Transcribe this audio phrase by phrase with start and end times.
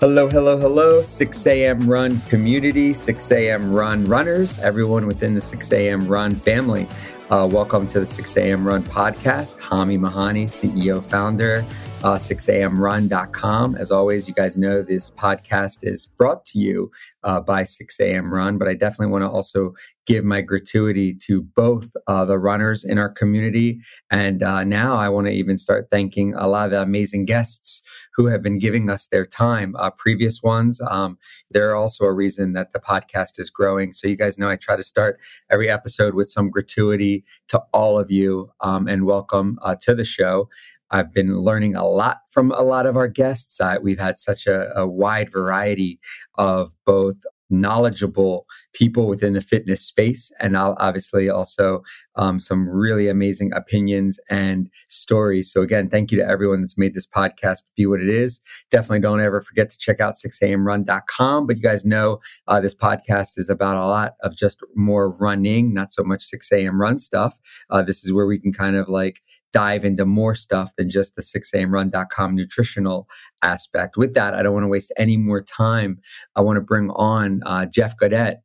[0.00, 1.86] Hello, hello, hello, 6 a.m.
[1.86, 3.70] Run community, 6 a.m.
[3.70, 6.08] Run runners, everyone within the 6 a.m.
[6.08, 6.88] Run family.
[7.28, 8.66] Uh, welcome to the 6 a.m.
[8.66, 9.60] Run podcast.
[9.60, 11.66] Hami Mahani, CEO, founder,
[12.02, 13.76] uh, 6amrun.com.
[13.76, 16.90] As always, you guys know this podcast is brought to you
[17.22, 18.32] uh, by 6 a.m.
[18.32, 19.74] Run, but I definitely want to also
[20.06, 23.80] give my gratuity to both uh, the runners in our community.
[24.10, 27.82] And uh, now I want to even start thanking a lot of the amazing guests
[28.14, 29.74] who have been giving us their time.
[29.78, 31.18] Uh, previous ones, um,
[31.50, 33.92] they're also a reason that the podcast is growing.
[33.92, 35.18] So you guys know I try to start
[35.50, 40.04] every episode with some gratuity to all of you um, and welcome uh, to the
[40.04, 40.48] show.
[40.90, 43.60] I've been learning a lot from a lot of our guests.
[43.60, 46.00] Uh, we've had such a, a wide variety
[46.36, 47.18] of both
[47.48, 51.82] knowledgeable people within the fitness space, and obviously also
[52.16, 55.52] um, some really amazing opinions and stories.
[55.52, 58.40] So, again, thank you to everyone that's made this podcast be what it is.
[58.70, 61.46] Definitely don't ever forget to check out 6amrun.com.
[61.46, 65.72] But you guys know uh, this podcast is about a lot of just more running,
[65.72, 66.80] not so much 6 a.m.
[66.80, 67.38] run stuff.
[67.70, 69.20] Uh, this is where we can kind of like
[69.52, 73.08] dive into more stuff than just the 6amrun.com nutritional
[73.42, 73.96] aspect.
[73.96, 75.98] With that, I don't want to waste any more time.
[76.36, 78.36] I want to bring on uh, Jeff Gaudette.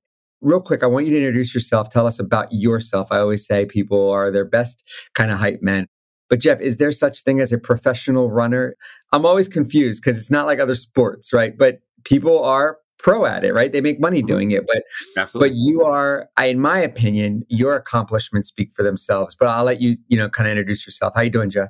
[0.45, 1.89] Real quick, I want you to introduce yourself.
[1.89, 3.07] Tell us about yourself.
[3.11, 5.87] I always say people are their best kind of hype men.
[6.29, 8.75] But Jeff, is there such thing as a professional runner?
[9.11, 11.57] I'm always confused because it's not like other sports, right?
[11.57, 13.71] But people are pro at it, right?
[13.71, 14.27] They make money mm-hmm.
[14.27, 14.83] doing it, but
[15.17, 15.49] Absolutely.
[15.49, 19.35] but you are, I, in my opinion, your accomplishments speak for themselves.
[19.35, 21.13] But I'll let you, you know, kind of introduce yourself.
[21.15, 21.69] How you doing, Jeff?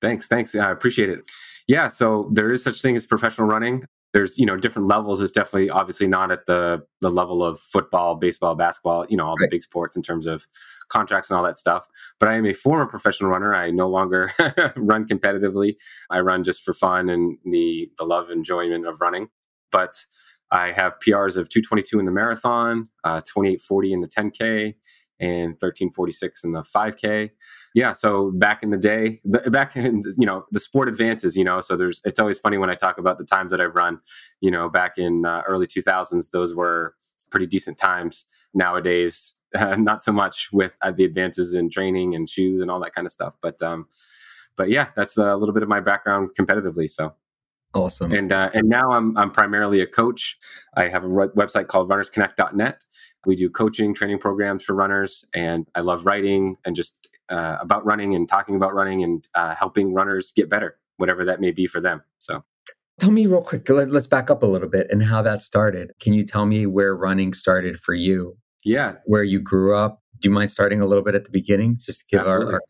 [0.00, 0.54] Thanks, thanks.
[0.54, 1.28] I appreciate it.
[1.66, 3.84] Yeah, so there is such thing as professional running.
[4.12, 5.20] There's you know different levels.
[5.20, 9.06] It's definitely obviously not at the the level of football, baseball, basketball.
[9.08, 9.50] You know all right.
[9.50, 10.46] the big sports in terms of
[10.88, 11.88] contracts and all that stuff.
[12.20, 13.54] But I am a former professional runner.
[13.54, 14.32] I no longer
[14.76, 15.76] run competitively.
[16.10, 19.28] I run just for fun and the the love enjoyment of running.
[19.70, 20.04] But
[20.52, 24.74] I have PRs of 222 in the marathon, uh, 2840 in the 10K,
[25.22, 27.30] and 1346 in the 5K.
[27.74, 31.36] Yeah, so back in the day, the, back in you know the sport advances.
[31.36, 33.74] You know, so there's it's always funny when I talk about the times that I've
[33.74, 34.00] run.
[34.40, 36.94] You know, back in uh, early 2000s, those were
[37.30, 38.26] pretty decent times.
[38.52, 42.80] Nowadays, uh, not so much with uh, the advances in training and shoes and all
[42.80, 43.36] that kind of stuff.
[43.40, 43.86] But um,
[44.56, 46.90] but yeah, that's a little bit of my background competitively.
[46.90, 47.14] So
[47.74, 48.12] Awesome.
[48.12, 50.36] And uh, and now I'm I'm primarily a coach.
[50.76, 52.84] I have a website called runnersconnect.net.
[53.26, 57.84] We do coaching, training programs for runners, and I love writing and just uh, about
[57.84, 61.66] running and talking about running and uh, helping runners get better, whatever that may be
[61.66, 62.02] for them.
[62.18, 62.44] So,
[63.00, 63.68] tell me real quick.
[63.68, 65.92] Let, let's back up a little bit and how that started.
[66.00, 68.36] Can you tell me where running started for you?
[68.64, 70.02] Yeah, where you grew up.
[70.18, 72.60] Do you mind starting a little bit at the beginning, just to give our, our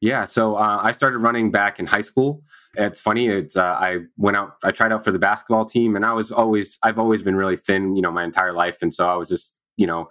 [0.00, 2.42] yeah, so uh, I started running back in high school.
[2.76, 3.26] It's funny.
[3.26, 4.52] It's uh, I went out.
[4.62, 7.56] I tried out for the basketball team, and I was always I've always been really
[7.56, 10.08] thin, you know, my entire life, and so I was just you know.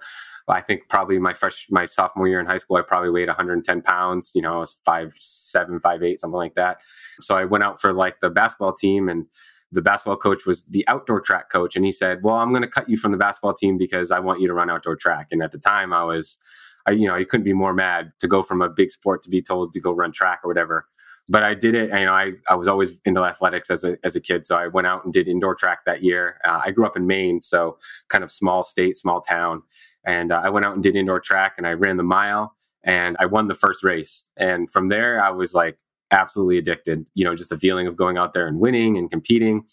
[0.49, 3.81] I think probably my fresh my sophomore year in high school, I probably weighed 110
[3.81, 4.31] pounds.
[4.33, 6.77] You know, I was five seven, five eight, something like that.
[7.19, 9.25] So I went out for like the basketball team, and
[9.73, 12.69] the basketball coach was the outdoor track coach, and he said, "Well, I'm going to
[12.69, 15.43] cut you from the basketball team because I want you to run outdoor track." And
[15.43, 16.39] at the time, I was
[16.87, 19.29] I, you know, you couldn't be more mad to go from a big sport to
[19.29, 20.87] be told to go run track or whatever.
[21.29, 21.89] But I did it.
[21.89, 24.45] You know, I, I was always into athletics as a, as a kid.
[24.45, 26.39] So I went out and did indoor track that year.
[26.45, 27.77] Uh, I grew up in Maine, so
[28.07, 29.63] kind of small state, small town.
[30.05, 33.17] And uh, I went out and did indoor track and I ran the mile and
[33.19, 34.25] I won the first race.
[34.37, 35.79] And from there, I was like
[36.11, 39.65] absolutely addicted, you know, just the feeling of going out there and winning and competing.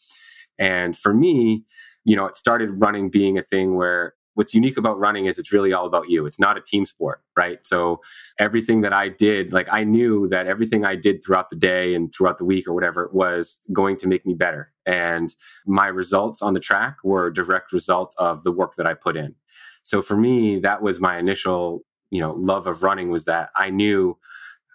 [0.59, 1.65] And for me,
[2.05, 5.53] you know, it started running being a thing where what's unique about running is it's
[5.53, 6.27] really all about you.
[6.27, 7.65] It's not a team sport, right?
[7.65, 8.01] So
[8.39, 12.13] everything that I did, like I knew that everything I did throughout the day and
[12.13, 14.73] throughout the week or whatever was going to make me better.
[14.87, 15.35] And
[15.67, 19.17] my results on the track were a direct result of the work that I put
[19.17, 19.35] in.
[19.83, 23.71] So for me, that was my initial, you know, love of running was that I
[23.71, 24.19] knew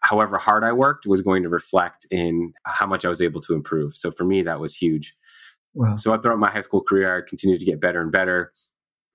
[0.02, 3.54] however hard I worked was going to reflect in how much I was able to
[3.54, 3.96] improve.
[3.96, 5.16] So for me, that was huge.
[5.74, 5.98] Wow.
[5.98, 8.52] So throughout my high school career, I continued to get better and better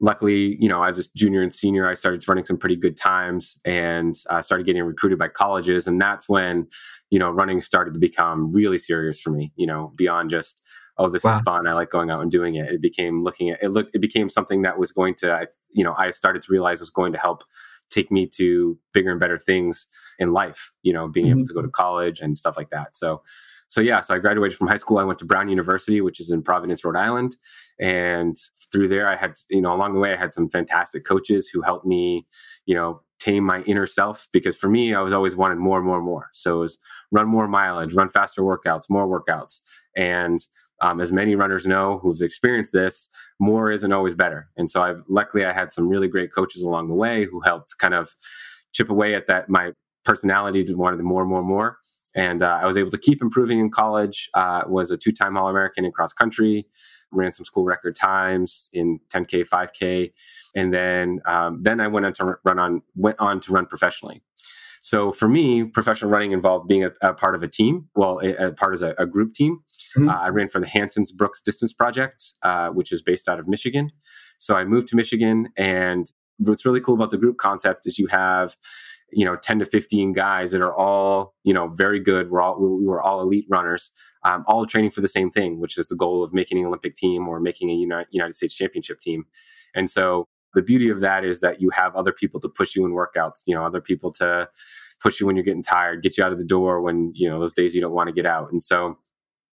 [0.04, 3.58] luckily, you know, as a junior and senior, I started running some pretty good times
[3.64, 5.86] and I started getting recruited by colleges.
[5.86, 6.66] And that's when,
[7.10, 10.60] you know, running started to become really serious for me, you know, beyond just,
[10.98, 11.38] oh, this wow.
[11.38, 11.66] is fun.
[11.66, 12.66] I like going out and doing it.
[12.66, 15.94] It became looking at it, looked, it became something that was going to, you know,
[15.96, 17.42] I started to realize was going to help
[17.88, 19.86] take me to bigger and better things
[20.18, 21.38] in life, you know, being mm-hmm.
[21.38, 22.94] able to go to college and stuff like that.
[22.94, 23.22] So,
[23.68, 24.98] so yeah, so I graduated from high school.
[24.98, 27.36] I went to Brown University, which is in Providence, Rhode Island.
[27.80, 28.36] And
[28.72, 31.62] through there, I had, you know, along the way, I had some fantastic coaches who
[31.62, 32.26] helped me,
[32.66, 35.86] you know, tame my inner self because for me, I was always wanted more and
[35.86, 36.28] more and more.
[36.32, 36.78] So it was
[37.10, 39.60] run more mileage, run faster workouts, more workouts.
[39.96, 40.38] And
[40.80, 43.08] um, as many runners know who've experienced this,
[43.40, 44.50] more isn't always better.
[44.56, 47.78] And so I've luckily I had some really great coaches along the way who helped
[47.78, 48.14] kind of
[48.72, 49.72] chip away at that my
[50.04, 51.78] personality to wanted more and more and more.
[52.14, 54.30] And uh, I was able to keep improving in college.
[54.34, 56.66] Uh, was a two-time All-American in cross country,
[57.10, 60.12] ran some school record times in 10k, 5k,
[60.54, 64.22] and then um, then I went on to run on went on to run professionally.
[64.84, 67.88] So for me, professional running involved being a, a part of a team.
[67.94, 69.60] Well, a, a part of a, a group team.
[69.96, 70.10] Mm-hmm.
[70.10, 73.48] Uh, I ran for the Hansons Brooks Distance Project, uh, which is based out of
[73.48, 73.92] Michigan.
[74.36, 78.08] So I moved to Michigan, and what's really cool about the group concept is you
[78.08, 78.56] have
[79.14, 82.58] you know 10 to 15 guys that are all you know very good we're all
[82.58, 83.92] we were all elite runners
[84.24, 86.96] um, all training for the same thing which is the goal of making an olympic
[86.96, 89.24] team or making a united, united states championship team
[89.74, 92.84] and so the beauty of that is that you have other people to push you
[92.84, 94.48] in workouts you know other people to
[95.00, 97.40] push you when you're getting tired get you out of the door when you know
[97.40, 98.98] those days you don't want to get out and so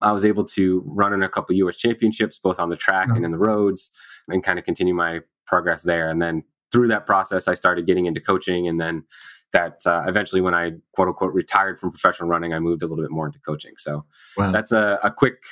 [0.02, 3.16] I was able to run in a couple US championships, both on the track mm-hmm.
[3.16, 3.90] and in the roads,
[4.28, 6.08] and kind of continue my progress there.
[6.08, 6.42] And then
[6.72, 8.66] through that process, I started getting into coaching.
[8.66, 9.04] And then
[9.52, 13.04] that uh, eventually, when I quote unquote retired from professional running, I moved a little
[13.04, 13.72] bit more into coaching.
[13.76, 14.04] So
[14.36, 14.50] wow.
[14.50, 15.42] that's a, a quick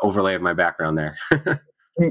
[0.00, 1.16] overlay of my background there.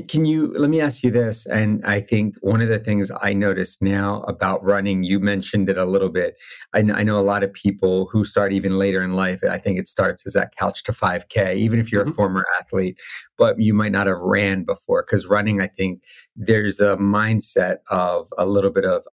[0.07, 1.47] Can you let me ask you this?
[1.47, 5.77] And I think one of the things I notice now about running, you mentioned it
[5.77, 6.35] a little bit.
[6.75, 9.39] I, I, know a lot of people who start even later in life.
[9.49, 12.11] I think it starts as that couch to 5K, even if you're mm-hmm.
[12.11, 12.99] a former athlete,
[13.37, 15.03] but you might not have ran before.
[15.03, 16.03] Because running, I think
[16.35, 19.07] there's a mindset of a little bit of,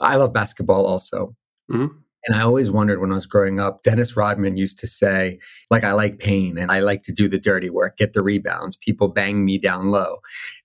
[0.00, 1.34] I love basketball also.
[1.70, 1.96] Mm-hmm.
[2.26, 5.38] And I always wondered when I was growing up, Dennis Rodman used to say,
[5.70, 8.76] like, I like pain and I like to do the dirty work, get the rebounds.
[8.76, 10.18] People bang me down low.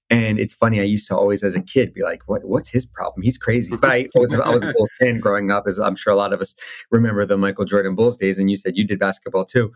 [0.09, 2.45] And it's funny, I used to always, as a kid, be like, "What?
[2.45, 3.23] What's his problem?
[3.23, 6.13] He's crazy." But I was, I was a Bulls fan growing up, as I'm sure
[6.13, 6.55] a lot of us
[6.91, 8.37] remember the Michael Jordan Bulls days.
[8.37, 9.71] And you said you did basketball too.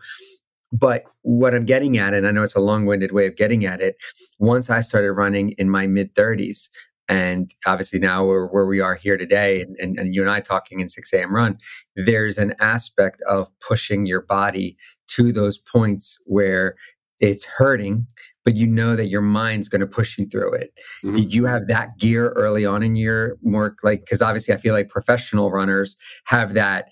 [0.70, 3.80] But what I'm getting at, and I know it's a long-winded way of getting at
[3.80, 3.96] it,
[4.38, 6.68] once I started running in my mid 30s,
[7.08, 10.40] and obviously now we're where we are here today and, and, and, you and i
[10.40, 11.58] talking in 6 a.m run
[11.96, 14.76] there's an aspect of pushing your body
[15.08, 16.76] to those points where
[17.20, 18.06] it's hurting
[18.44, 20.72] but you know that your mind's going to push you through it
[21.04, 21.16] mm-hmm.
[21.16, 24.74] did you have that gear early on in your work like because obviously i feel
[24.74, 26.88] like professional runners have that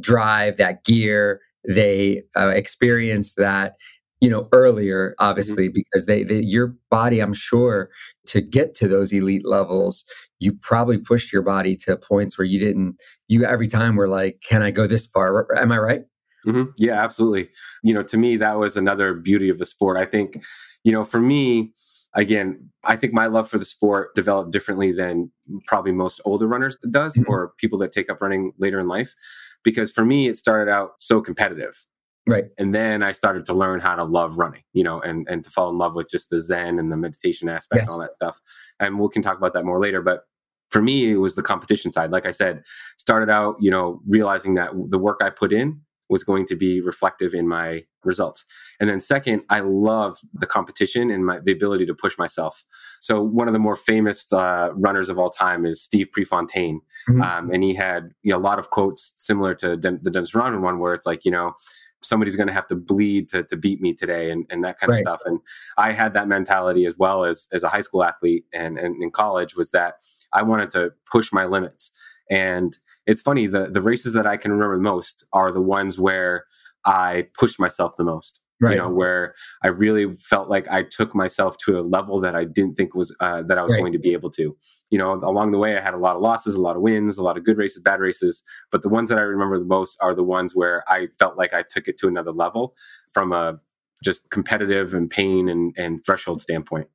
[0.00, 3.74] drive that gear they uh, experience that
[4.20, 5.28] you know earlier mm-hmm.
[5.28, 5.74] obviously mm-hmm.
[5.74, 7.90] because they, they, your body i'm sure
[8.26, 10.04] to get to those elite levels
[10.38, 14.42] you probably pushed your body to points where you didn't you every time were like
[14.48, 16.02] can i go this far am i right
[16.46, 16.64] mm-hmm.
[16.78, 17.48] yeah absolutely
[17.82, 20.42] you know to me that was another beauty of the sport i think
[20.84, 21.72] you know for me
[22.14, 25.30] again i think my love for the sport developed differently than
[25.66, 27.30] probably most older runners does mm-hmm.
[27.30, 29.14] or people that take up running later in life
[29.62, 31.84] because for me it started out so competitive
[32.28, 32.44] Right.
[32.58, 35.50] And then I started to learn how to love running, you know, and, and to
[35.50, 37.88] fall in love with just the Zen and the meditation aspect yes.
[37.88, 38.40] and all that stuff.
[38.78, 40.02] And we can talk about that more later.
[40.02, 40.24] But
[40.70, 42.10] for me, it was the competition side.
[42.10, 42.62] Like I said,
[42.98, 45.80] started out, you know, realizing that the work I put in
[46.10, 48.46] was going to be reflective in my results.
[48.80, 52.64] And then second, I love the competition and my, the ability to push myself.
[53.00, 56.80] So one of the more famous uh, runners of all time is Steve Prefontaine.
[57.08, 57.22] Mm-hmm.
[57.22, 60.34] Um, and he had you know, a lot of quotes similar to Den- the Dennis
[60.34, 61.52] Rodman one where it's like, you know,
[62.02, 64.90] somebody's going to have to bleed to, to beat me today and, and that kind
[64.90, 64.98] right.
[64.98, 65.20] of stuff.
[65.24, 65.40] And
[65.76, 69.10] I had that mentality as well as, as a high school athlete and, and in
[69.10, 69.94] college was that
[70.32, 71.90] I wanted to push my limits.
[72.30, 72.76] And
[73.06, 76.44] it's funny, the, the races that I can remember the most are the ones where
[76.84, 78.72] I pushed myself the most right.
[78.72, 82.44] you know, where I really felt like I took myself to a level that I
[82.44, 83.80] didn't think was uh, that I was right.
[83.80, 84.56] going to be able to.
[84.90, 87.18] You know, along the way, I had a lot of losses, a lot of wins,
[87.18, 89.98] a lot of good races, bad races, but the ones that I remember the most
[90.02, 92.74] are the ones where I felt like I took it to another level
[93.12, 93.60] from a
[94.02, 96.88] just competitive and pain and, and threshold standpoint.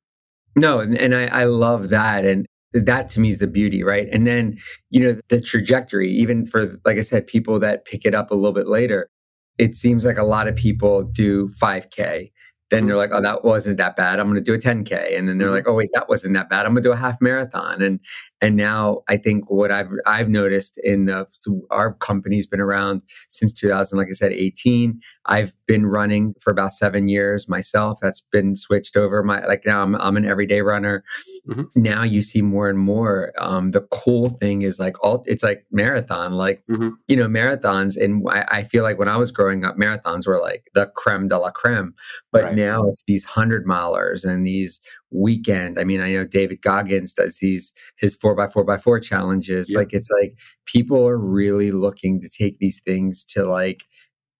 [0.56, 2.24] No, and, and I, I love that.
[2.24, 4.08] And that to me is the beauty, right?
[4.10, 4.56] And then,
[4.90, 8.34] you know, the trajectory, even for, like I said, people that pick it up a
[8.34, 9.08] little bit later,
[9.58, 12.32] it seems like a lot of people do 5K
[12.74, 14.18] then they're like, oh, that wasn't that bad.
[14.18, 15.54] I'm going to do a 10k, and then they're mm-hmm.
[15.54, 16.66] like, oh wait, that wasn't that bad.
[16.66, 18.00] I'm going to do a half marathon, and
[18.40, 21.26] and now I think what I've I've noticed in the
[21.70, 25.00] our company's been around since 2000, like I said, 18.
[25.26, 27.98] I've been running for about seven years myself.
[28.02, 29.22] That's been switched over.
[29.22, 31.04] My like now I'm I'm an everyday runner.
[31.48, 31.62] Mm-hmm.
[31.76, 33.32] Now you see more and more.
[33.38, 36.90] Um, the cool thing is like all it's like marathon, like mm-hmm.
[37.08, 40.40] you know marathons, and I, I, feel like when I was growing up, marathons were
[40.40, 41.94] like the creme de la creme,
[42.32, 42.54] but right.
[42.54, 44.80] now now it's these hundred milers and these
[45.10, 45.78] weekend.
[45.78, 49.72] I mean, I know David Goggins does these his four by four by four challenges.
[49.74, 53.84] Like it's like people are really looking to take these things to like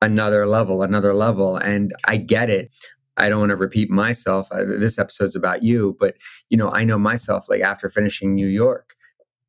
[0.02, 1.57] another level, another level.
[1.57, 2.75] And I get it.
[3.16, 4.49] I don't want to repeat myself.
[4.50, 6.16] Uh, this episode's about you, but
[6.50, 7.49] you know, I know myself.
[7.49, 8.95] Like after finishing New York,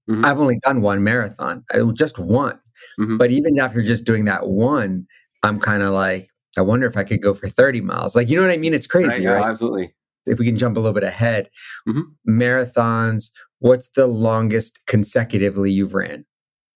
[0.09, 0.23] mm-hmm.
[0.23, 1.63] I've only done one marathon.
[1.73, 2.59] I just one.
[2.99, 3.17] Mm-hmm.
[3.17, 5.07] But even after just doing that one,
[5.43, 8.15] I'm kind of like, I wonder if I could go for 30 miles.
[8.15, 8.73] Like, you know what I mean?
[8.73, 9.21] It's crazy, right?
[9.21, 9.49] Yeah, right?
[9.49, 9.93] Absolutely.
[10.25, 11.49] If we can jump a little bit ahead,
[11.87, 12.01] mm-hmm.
[12.29, 13.31] marathons.
[13.59, 16.25] What's the longest consecutively you've ran?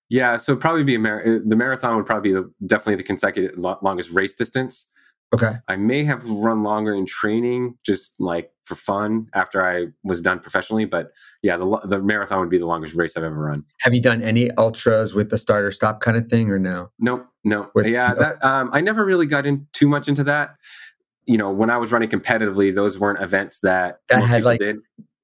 [0.09, 3.03] Yeah, so probably be a mar- uh, the marathon would probably be the, definitely the
[3.03, 4.88] consecutive lo- longest race distance.
[5.33, 5.53] Okay.
[5.67, 10.39] I may have run longer in training, just like for fun after I was done
[10.39, 10.86] professionally.
[10.86, 11.12] But
[11.43, 13.63] yeah, the, the marathon would be the longest race I've ever run.
[13.81, 16.89] Have you done any ultras with the start or stop kind of thing or no?
[17.00, 17.69] Nope, no.
[17.75, 20.55] With, yeah, that, um, I never really got in too much into that.
[21.25, 24.77] You know, when I was running competitively, those weren't events that, that had like, did.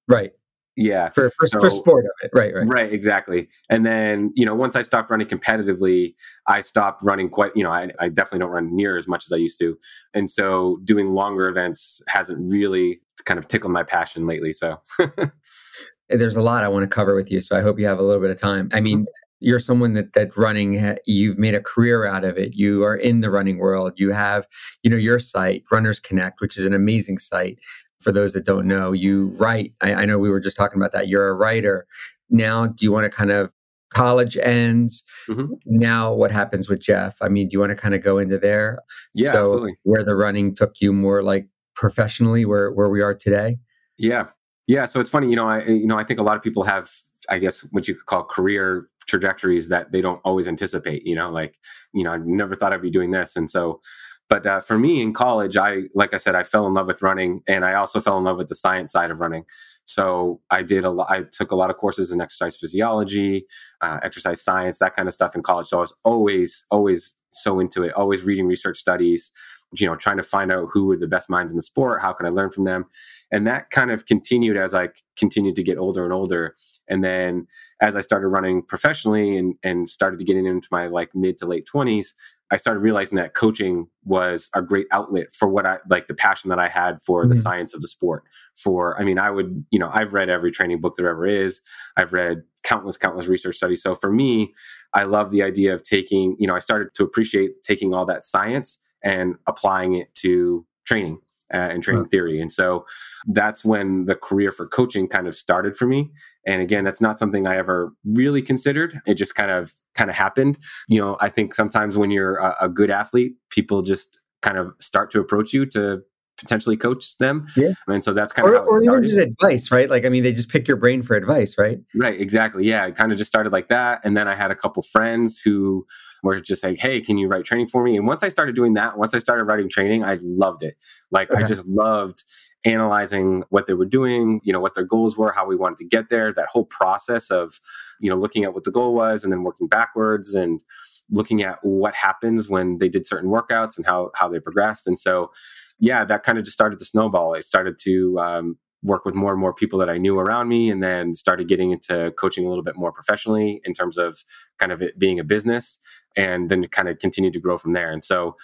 [0.08, 0.34] right
[0.76, 2.32] yeah for for, so, for, sport of it.
[2.34, 2.68] Right right.
[2.68, 3.48] Right exactly.
[3.70, 6.16] And then you know once i stopped running competitively
[6.48, 9.32] i stopped running quite you know I, I definitely don't run near as much as
[9.32, 9.78] i used to.
[10.14, 14.82] And so doing longer events hasn't really kind of tickled my passion lately so.
[16.10, 18.04] There's a lot i want to cover with you so i hope you have a
[18.04, 18.70] little bit of time.
[18.74, 19.06] I mean
[19.42, 22.56] you're someone that that running you've made a career out of it.
[22.56, 23.94] You are in the running world.
[23.98, 24.48] You have
[24.84, 27.60] you know your site runners connect which is an amazing site
[28.06, 29.74] for those that don't know, you write.
[29.82, 31.08] I, I know we were just talking about that.
[31.08, 31.88] You're a writer.
[32.30, 33.50] Now, do you want to kind of
[33.90, 35.04] college ends?
[35.28, 35.56] Mm-hmm.
[35.66, 37.18] Now, what happens with Jeff?
[37.20, 38.78] I mean, do you want to kind of go into there?
[39.16, 39.78] Yeah, so absolutely.
[39.82, 43.58] Where the running took you more like professionally, where where we are today?
[43.98, 44.28] Yeah,
[44.68, 44.86] yeah.
[44.86, 45.50] So it's funny, you know.
[45.50, 46.92] I you know I think a lot of people have,
[47.28, 51.08] I guess, what you could call career trajectories that they don't always anticipate.
[51.08, 51.58] You know, like
[51.92, 53.82] you know, I never thought I'd be doing this, and so
[54.28, 57.02] but uh, for me in college, I, like I said, I fell in love with
[57.02, 59.46] running and I also fell in love with the science side of running.
[59.86, 63.46] So I did a lot, I took a lot of courses in exercise physiology,
[63.82, 65.68] uh, exercise science, that kind of stuff in college.
[65.68, 69.32] So I was always, always so into it, always reading research studies,
[69.74, 72.14] you know, trying to find out who were the best minds in the sport, how
[72.14, 72.86] can I learn from them?
[73.32, 76.56] And that kind of continued as I continued to get older and older.
[76.88, 77.48] And then
[77.82, 81.46] as I started running professionally and, and started to get into my like mid to
[81.46, 82.14] late 20s,
[82.52, 86.50] I started realizing that coaching was a great outlet for what I like the passion
[86.50, 87.30] that I had for mm-hmm.
[87.30, 88.24] the science of the sport.
[88.56, 91.62] For, I mean, I would, you know, I've read every training book there ever is.
[91.98, 93.82] I've read countless, countless research studies.
[93.82, 94.54] So for me,
[94.94, 98.26] I love the idea of taking, you know, I started to appreciate taking all that
[98.26, 101.20] science and applying it to training
[101.54, 102.12] uh, and training right.
[102.12, 102.42] theory.
[102.42, 102.86] And so
[103.28, 106.12] that's when the career for coaching kind of started for me.
[106.46, 109.00] And again, that's not something I ever really considered.
[109.06, 110.58] It just kind of kind of happened.
[110.88, 114.74] You know, I think sometimes when you're a, a good athlete, people just kind of
[114.80, 116.04] start to approach you to
[116.38, 117.48] potentially coach them.
[117.56, 117.74] Yeah.
[117.88, 119.90] And so that's kind or, of or even just advice, right?
[119.90, 121.80] Like, I mean, they just pick your brain for advice, right?
[121.96, 122.20] Right.
[122.20, 122.66] Exactly.
[122.66, 122.86] Yeah.
[122.86, 124.02] It kind of just started like that.
[124.04, 125.86] And then I had a couple friends who
[126.24, 127.96] were just like, Hey, can you write training for me?
[127.96, 130.76] And once I started doing that, once I started writing training, I loved it.
[131.12, 131.44] Like okay.
[131.44, 132.24] I just loved
[132.66, 135.86] analyzing what they were doing, you know, what their goals were, how we wanted to
[135.86, 137.60] get there, that whole process of,
[138.00, 140.64] you know, looking at what the goal was and then working backwards and
[141.12, 144.88] looking at what happens when they did certain workouts and how how they progressed.
[144.88, 145.32] And so
[145.80, 147.34] yeah, that kind of just started to snowball.
[147.34, 150.70] It started to um, work with more and more people that I knew around me,
[150.70, 154.24] and then started getting into coaching a little bit more professionally in terms of
[154.58, 155.80] kind of it being a business,
[156.16, 157.92] and then kind of continued to grow from there.
[157.92, 158.36] And so,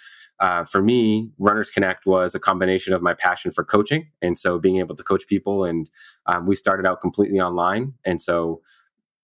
[0.42, 4.58] uh, for me, Runners Connect was a combination of my passion for coaching, and so
[4.58, 5.64] being able to coach people.
[5.64, 5.88] And
[6.26, 8.60] um, we started out completely online, and so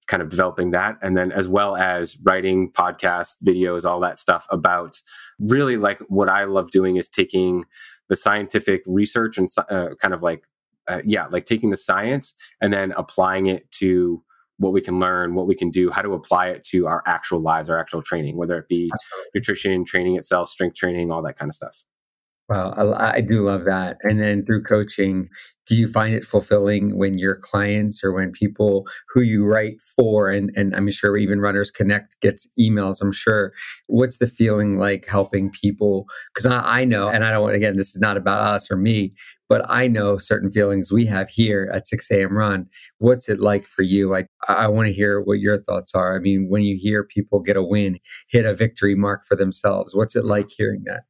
[0.07, 4.47] kind of developing that and then as well as writing podcasts videos all that stuff
[4.49, 5.03] about
[5.39, 7.63] really like what i love doing is taking
[8.09, 10.45] the scientific research and uh, kind of like
[10.89, 14.23] uh, yeah like taking the science and then applying it to
[14.59, 17.41] what we can learn what we can do how to apply it to our actual
[17.41, 19.31] lives our actual training whether it be Absolutely.
[19.35, 21.85] nutrition training itself strength training all that kind of stuff
[22.49, 23.99] well, I, I, do love that.
[24.03, 25.29] And then through coaching,
[25.67, 30.31] do you find it fulfilling when your clients or when people who you write for,
[30.31, 33.53] and, and I'm sure even Runners Connect gets emails, I'm sure,
[33.87, 36.07] what's the feeling like helping people?
[36.33, 38.77] Because I, I know, and I don't want, again, this is not about us or
[38.79, 39.12] me,
[39.49, 42.37] but I know certain feelings we have here at 6 a.m.
[42.37, 42.67] Run.
[42.99, 44.14] What's it like for you?
[44.14, 46.17] I, I want to hear what your thoughts are.
[46.17, 49.95] I mean, when you hear people get a win, hit a victory mark for themselves,
[49.95, 51.05] what's it like hearing that?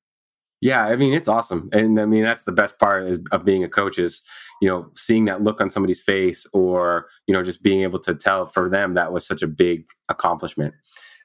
[0.60, 3.62] Yeah, I mean it's awesome, and I mean that's the best part is, of being
[3.62, 4.22] a coach is
[4.60, 8.12] you know seeing that look on somebody's face, or you know just being able to
[8.12, 10.74] tell for them that was such a big accomplishment.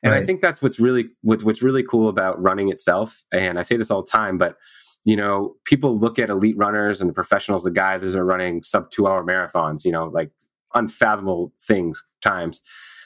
[0.03, 0.21] And right.
[0.21, 3.23] I think that's what's really what's what's really cool about running itself.
[3.31, 4.57] And I say this all the time, but
[5.03, 8.63] you know people look at elite runners and the professionals, the guys that are running
[8.63, 10.31] sub two hour marathons, you know, like
[10.73, 12.61] unfathomable things times.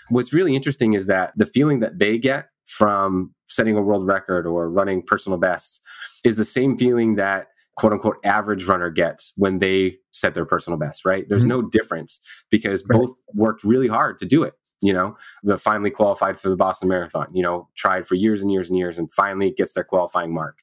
[0.09, 4.45] What's really interesting is that the feeling that they get from setting a world record
[4.45, 5.81] or running personal bests
[6.23, 10.77] is the same feeling that quote unquote average runner gets when they set their personal
[10.77, 11.25] best, right?
[11.29, 11.61] There's mm-hmm.
[11.61, 12.99] no difference because right.
[12.99, 14.53] both worked really hard to do it.
[14.81, 18.51] You know, the finally qualified for the Boston Marathon, you know, tried for years and
[18.51, 20.59] years and years and finally gets their qualifying mark.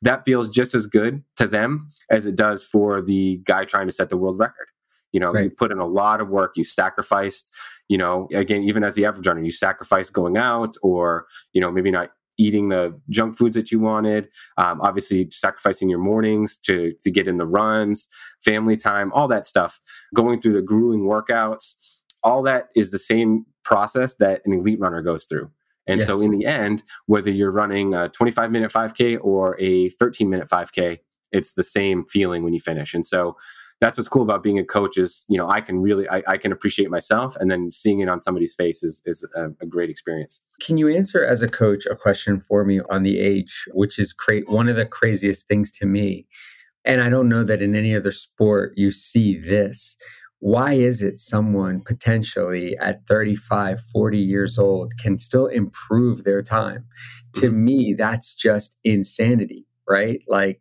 [0.00, 3.92] That feels just as good to them as it does for the guy trying to
[3.92, 4.68] set the world record.
[5.12, 5.44] You know, right.
[5.44, 7.54] you put in a lot of work, you sacrificed,
[7.88, 11.70] you know, again, even as the average runner, you sacrifice going out or, you know,
[11.70, 16.94] maybe not eating the junk foods that you wanted um, obviously sacrificing your mornings to
[17.02, 18.08] to get in the runs
[18.44, 19.80] family time all that stuff
[20.14, 25.02] going through the grueling workouts all that is the same process that an elite runner
[25.02, 25.50] goes through.
[25.86, 26.08] And yes.
[26.08, 30.48] so in the end whether you're running a 25 minute 5k or a 13 minute
[30.48, 30.98] 5k
[31.32, 32.94] it's the same feeling when you finish.
[32.94, 33.36] And so
[33.82, 36.36] that's what's cool about being a coach is you know i can really i, I
[36.36, 39.88] can appreciate myself and then seeing it on somebody's face is, is a, a, great
[39.88, 40.40] experience.
[40.60, 44.12] Can you answer as a coach a question for me on the age which is
[44.12, 46.26] great one of the craziest things to me?
[46.84, 49.96] And i don't know that in any other sport you see this
[50.40, 56.86] why is it someone potentially at 35 40 years old can still improve their time
[57.34, 57.64] to mm-hmm.
[57.64, 60.60] me that's just insanity right like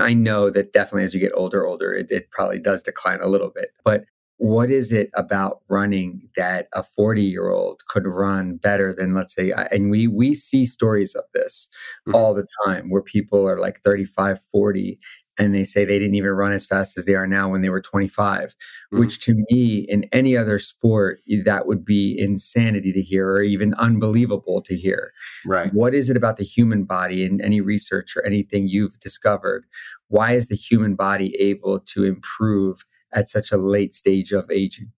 [0.00, 3.26] I know that definitely as you get older, older, it, it probably does decline a
[3.26, 3.70] little bit.
[3.84, 4.02] But
[4.38, 9.34] what is it about running that a 40 year old could run better than let's
[9.34, 11.68] say and we we see stories of this
[12.06, 12.14] mm-hmm.
[12.14, 14.96] all the time where people are like 35 40
[15.38, 17.68] and they say they didn't even run as fast as they are now when they
[17.68, 18.98] were 25 mm-hmm.
[18.98, 23.74] which to me in any other sport that would be insanity to hear or even
[23.74, 25.12] unbelievable to hear
[25.46, 29.64] right what is it about the human body in any research or anything you've discovered
[30.08, 34.90] why is the human body able to improve at such a late stage of aging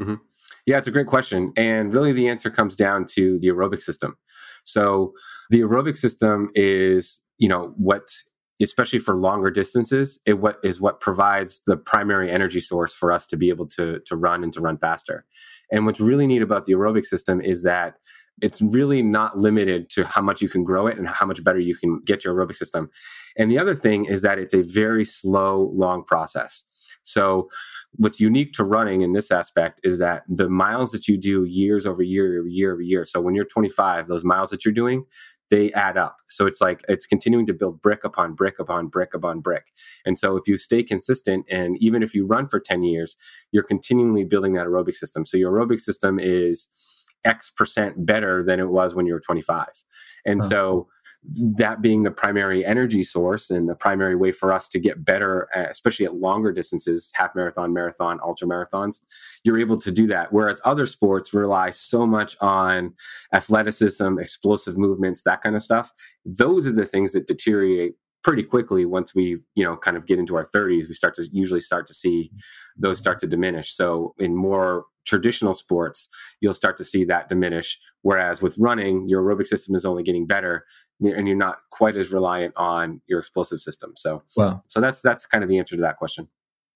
[0.00, 0.14] mm-hmm.
[0.66, 4.16] yeah it's a great question and really the answer comes down to the aerobic system
[4.64, 5.12] so
[5.50, 8.10] the aerobic system is you know what
[8.60, 13.26] especially for longer distances, it what is what provides the primary energy source for us
[13.28, 15.24] to be able to to run and to run faster.
[15.70, 17.94] And what's really neat about the aerobic system is that
[18.40, 21.58] it's really not limited to how much you can grow it and how much better
[21.58, 22.90] you can get your aerobic system.
[23.36, 26.64] And the other thing is that it's a very slow, long process.
[27.02, 27.48] So,
[27.92, 31.86] what's unique to running in this aspect is that the miles that you do years
[31.86, 33.04] over year, over year over year.
[33.04, 35.04] So, when you're 25, those miles that you're doing,
[35.50, 36.16] they add up.
[36.28, 39.66] So it's like it's continuing to build brick upon brick upon brick upon brick.
[40.04, 43.16] And so if you stay consistent and even if you run for 10 years,
[43.50, 45.24] you're continually building that aerobic system.
[45.24, 46.68] So your aerobic system is
[47.24, 49.66] X percent better than it was when you were 25.
[50.24, 50.88] And so
[51.24, 55.48] that being the primary energy source and the primary way for us to get better,
[55.54, 59.02] uh, especially at longer distances, half marathon, marathon, ultra marathons,
[59.44, 60.32] you're able to do that.
[60.32, 62.94] Whereas other sports rely so much on
[63.32, 65.92] athleticism, explosive movements, that kind of stuff.
[66.24, 67.94] Those are the things that deteriorate
[68.28, 71.26] pretty quickly once we you know kind of get into our 30s we start to
[71.32, 72.30] usually start to see
[72.76, 73.02] those mm-hmm.
[73.02, 76.08] start to diminish so in more traditional sports
[76.42, 80.26] you'll start to see that diminish whereas with running your aerobic system is only getting
[80.26, 80.66] better
[81.00, 83.92] and you're not quite as reliant on your explosive system.
[83.96, 86.28] So, well, so that's that's kind of the answer to that question.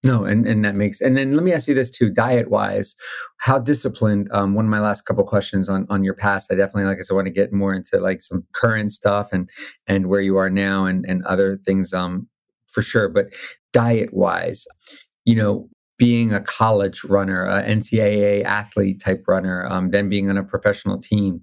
[0.04, 2.96] No, and and that makes and then let me ask you this too, diet wise,
[3.38, 4.28] how disciplined?
[4.32, 7.02] Um, one of my last couple questions on on your past, I definitely like I
[7.02, 9.48] said, want to get more into like some current stuff and
[9.86, 12.26] and where you are now and and other things um
[12.68, 13.08] for sure.
[13.08, 13.32] But
[13.72, 14.66] diet wise,
[15.24, 20.36] you know, being a college runner, a NCAA athlete type runner, um, then being on
[20.36, 21.38] a professional team,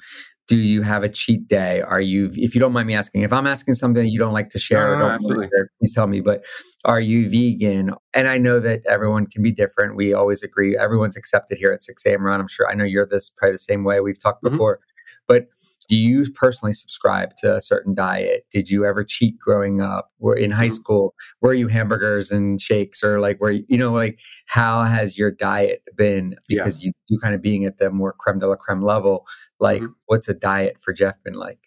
[0.50, 1.82] do you have a cheat day?
[1.82, 4.34] Are you if you don't mind me asking if i'm asking something that you don't
[4.34, 6.44] like to share no, don't share, please tell me but
[6.86, 7.92] are you vegan?
[8.14, 9.96] And i know that everyone can be different.
[9.96, 10.76] We always agree.
[10.78, 12.42] Everyone's accepted here at 6 a.m run.
[12.42, 14.02] I'm sure i know you're this probably the same way.
[14.02, 14.56] We've talked mm-hmm.
[14.56, 14.80] before.
[15.28, 15.46] But
[15.89, 18.45] do you personally subscribe to a certain diet?
[18.52, 20.12] Did you ever cheat growing up?
[20.19, 20.75] Were in high mm-hmm.
[20.75, 21.15] school?
[21.41, 25.82] Were you hamburgers and shakes, or like where you know, like how has your diet
[25.97, 26.36] been?
[26.47, 26.88] Because yeah.
[26.88, 29.25] you you kind of being at the more creme de la creme level,
[29.60, 29.93] like mm-hmm.
[30.06, 31.60] what's a diet for Jeff been like?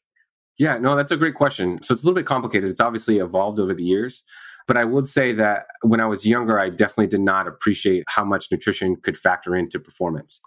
[0.56, 1.82] Yeah, no, that's a great question.
[1.82, 2.70] So it's a little bit complicated.
[2.70, 4.22] It's obviously evolved over the years.
[4.68, 8.24] But I would say that when I was younger, I definitely did not appreciate how
[8.24, 10.40] much nutrition could factor into performance.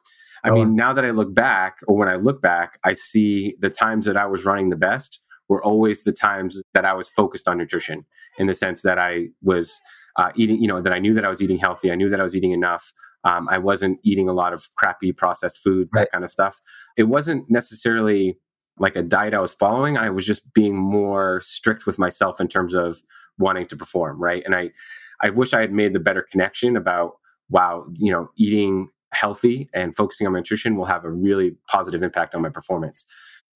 [0.46, 0.56] I oh.
[0.56, 4.06] mean, now that I look back, or when I look back, I see the times
[4.06, 7.58] that I was running the best were always the times that I was focused on
[7.58, 8.06] nutrition
[8.38, 9.82] in the sense that I was
[10.18, 11.92] uh, eating, you know, that I knew that I was eating healthy.
[11.92, 12.92] I knew that I was eating enough.
[13.24, 16.02] Um, I wasn't eating a lot of crappy processed foods, right.
[16.02, 16.60] that kind of stuff.
[16.96, 18.38] It wasn't necessarily
[18.78, 19.98] like a diet I was following.
[19.98, 23.02] I was just being more strict with myself in terms of
[23.40, 24.44] wanting to perform, right?
[24.46, 24.72] And I,
[25.22, 27.14] I wish I had made the better connection about
[27.50, 32.04] wow, you know, eating healthy and focusing on my nutrition will have a really positive
[32.04, 33.06] impact on my performance.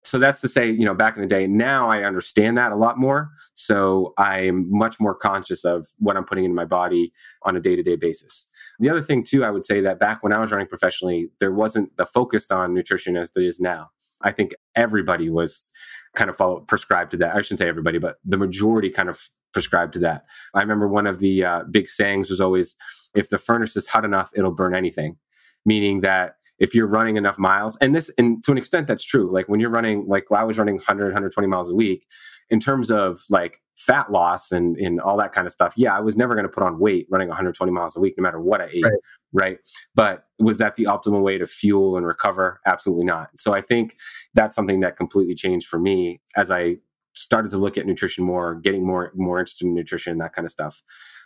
[0.04, 2.76] so that's to say, you know, back in the day, now I understand that a
[2.76, 3.30] lot more.
[3.56, 7.12] So I'm much more conscious of what I'm putting into my body
[7.44, 8.48] on a day to day basis.
[8.80, 11.52] The other thing, too, I would say that back when I was running professionally, there
[11.52, 13.90] wasn't the focus on nutrition as there is now.
[14.22, 15.70] I think everybody was
[16.16, 17.36] kind of follow, prescribed to that.
[17.36, 20.24] I shouldn't say everybody, but the majority kind of prescribed to that.
[20.54, 22.76] I remember one of the uh, big sayings was always,
[23.16, 25.18] if the furnace is hot enough, it'll burn anything,
[25.66, 29.32] meaning that if you're running enough miles and this and to an extent that's true
[29.32, 32.06] like when you're running like i was running 100 120 miles a week
[32.50, 36.00] in terms of like fat loss and and all that kind of stuff yeah i
[36.00, 38.62] was never going to put on weight running 120 miles a week no matter what
[38.62, 38.94] i ate right.
[39.34, 39.58] right?
[39.96, 42.60] But was that the optimal way to fuel and recover?
[42.66, 43.30] Absolutely not.
[43.38, 43.96] So i think
[44.34, 46.78] that's something that completely changed for me as i
[47.16, 50.52] started to look at nutrition more getting more more interested in nutrition that kind of
[50.52, 50.82] stuff.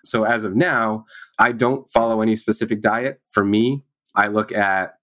[0.06, 1.06] So as of now
[1.40, 3.84] i don't follow any specific diet for me
[4.16, 4.96] i look at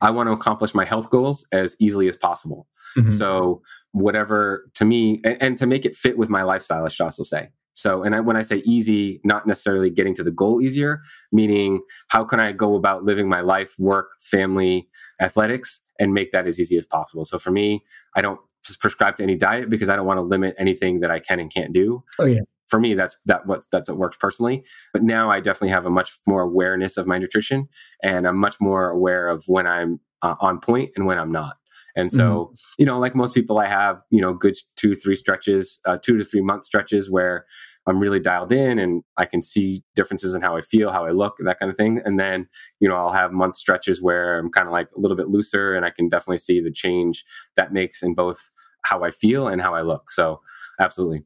[0.00, 2.66] I want to accomplish my health goals as easily as possible.
[2.96, 3.10] Mm-hmm.
[3.10, 7.04] So whatever to me, and, and, to make it fit with my lifestyle, I should
[7.04, 7.50] also say.
[7.72, 11.00] So, and I, when I say easy, not necessarily getting to the goal easier,
[11.32, 14.88] meaning how can I go about living my life, work, family,
[15.20, 17.24] athletics, and make that as easy as possible.
[17.24, 17.82] So for me,
[18.14, 18.38] I don't
[18.78, 21.52] prescribe to any diet because I don't want to limit anything that I can and
[21.52, 22.04] can't do.
[22.18, 24.64] Oh yeah for me that's that what that's what works personally.
[24.92, 27.68] But now i definitely have a much more awareness of my nutrition
[28.02, 31.56] and i'm much more aware of when i'm uh, on point and when i'm not.
[31.96, 32.58] And so mm.
[32.78, 36.16] you know like most people i have you know good two three stretches uh, two
[36.18, 37.46] to three month stretches where
[37.86, 41.10] i'm really dialed in and i can see differences in how i feel how i
[41.10, 42.00] look that kind of thing.
[42.04, 42.48] And then
[42.80, 45.74] you know i'll have month stretches where i'm kind of like a little bit looser
[45.74, 47.24] and i can definitely see the change
[47.56, 48.50] that makes in both
[48.84, 50.10] how i feel and how i look.
[50.10, 50.40] So
[50.80, 51.22] absolutely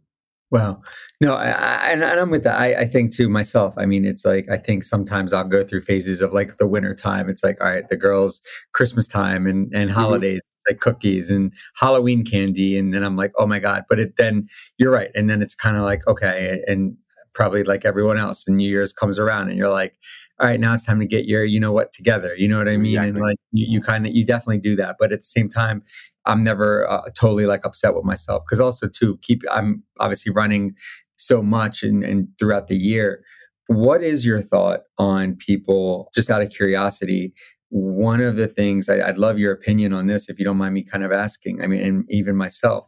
[0.51, 0.81] Wow.
[1.21, 2.59] No, I, I, and I'm with that.
[2.59, 3.75] I, I think too myself.
[3.77, 6.95] I mean, it's like I think sometimes I'll go through phases of like the winter
[6.95, 7.29] time.
[7.29, 8.41] It's like, all right, the girls,
[8.73, 10.01] Christmas time and and mm-hmm.
[10.01, 13.85] holidays, like cookies and Halloween candy, and then I'm like, oh my god.
[13.91, 16.97] But it then you're right, and then it's kind of like okay, and
[17.35, 19.97] probably like everyone else, and New Year's comes around, and you're like,
[20.41, 22.35] all right, now it's time to get your, you know what, together.
[22.37, 22.93] You know what I mean?
[22.93, 23.09] Exactly.
[23.09, 24.97] And like you, you kind of, you definitely do that.
[24.99, 25.83] But at the same time,
[26.27, 30.75] I'm never uh, totally like upset with myself because also too keep I'm obviously running
[31.17, 33.25] so much and, and throughout the year.
[33.67, 36.11] What is your thought on people?
[36.15, 37.35] Just out of curiosity,
[37.71, 40.75] one of the things I, would love your opinion on this if you don't mind
[40.75, 41.63] me kind of asking.
[41.63, 42.87] I mean, and even myself.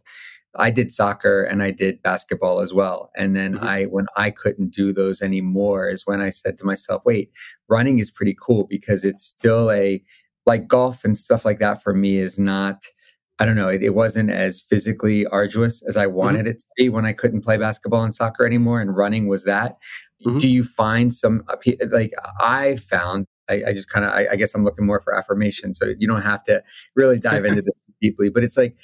[0.56, 3.10] I did soccer and I did basketball as well.
[3.16, 3.64] And then mm-hmm.
[3.64, 7.30] I, when I couldn't do those anymore, is when I said to myself, wait,
[7.68, 10.02] running is pretty cool because it's still a,
[10.46, 12.84] like golf and stuff like that for me is not,
[13.38, 16.14] I don't know, it, it wasn't as physically arduous as I mm-hmm.
[16.14, 16.48] wanted mm-hmm.
[16.48, 19.76] it to be when I couldn't play basketball and soccer anymore, and running was that.
[20.26, 20.38] Mm-hmm.
[20.38, 21.56] Do you find some uh,
[21.90, 23.26] like I found?
[23.48, 25.74] I, I just kind of, I, I guess I'm looking more for affirmation.
[25.74, 26.62] So you don't have to
[26.94, 28.76] really dive into this deeply, but it's like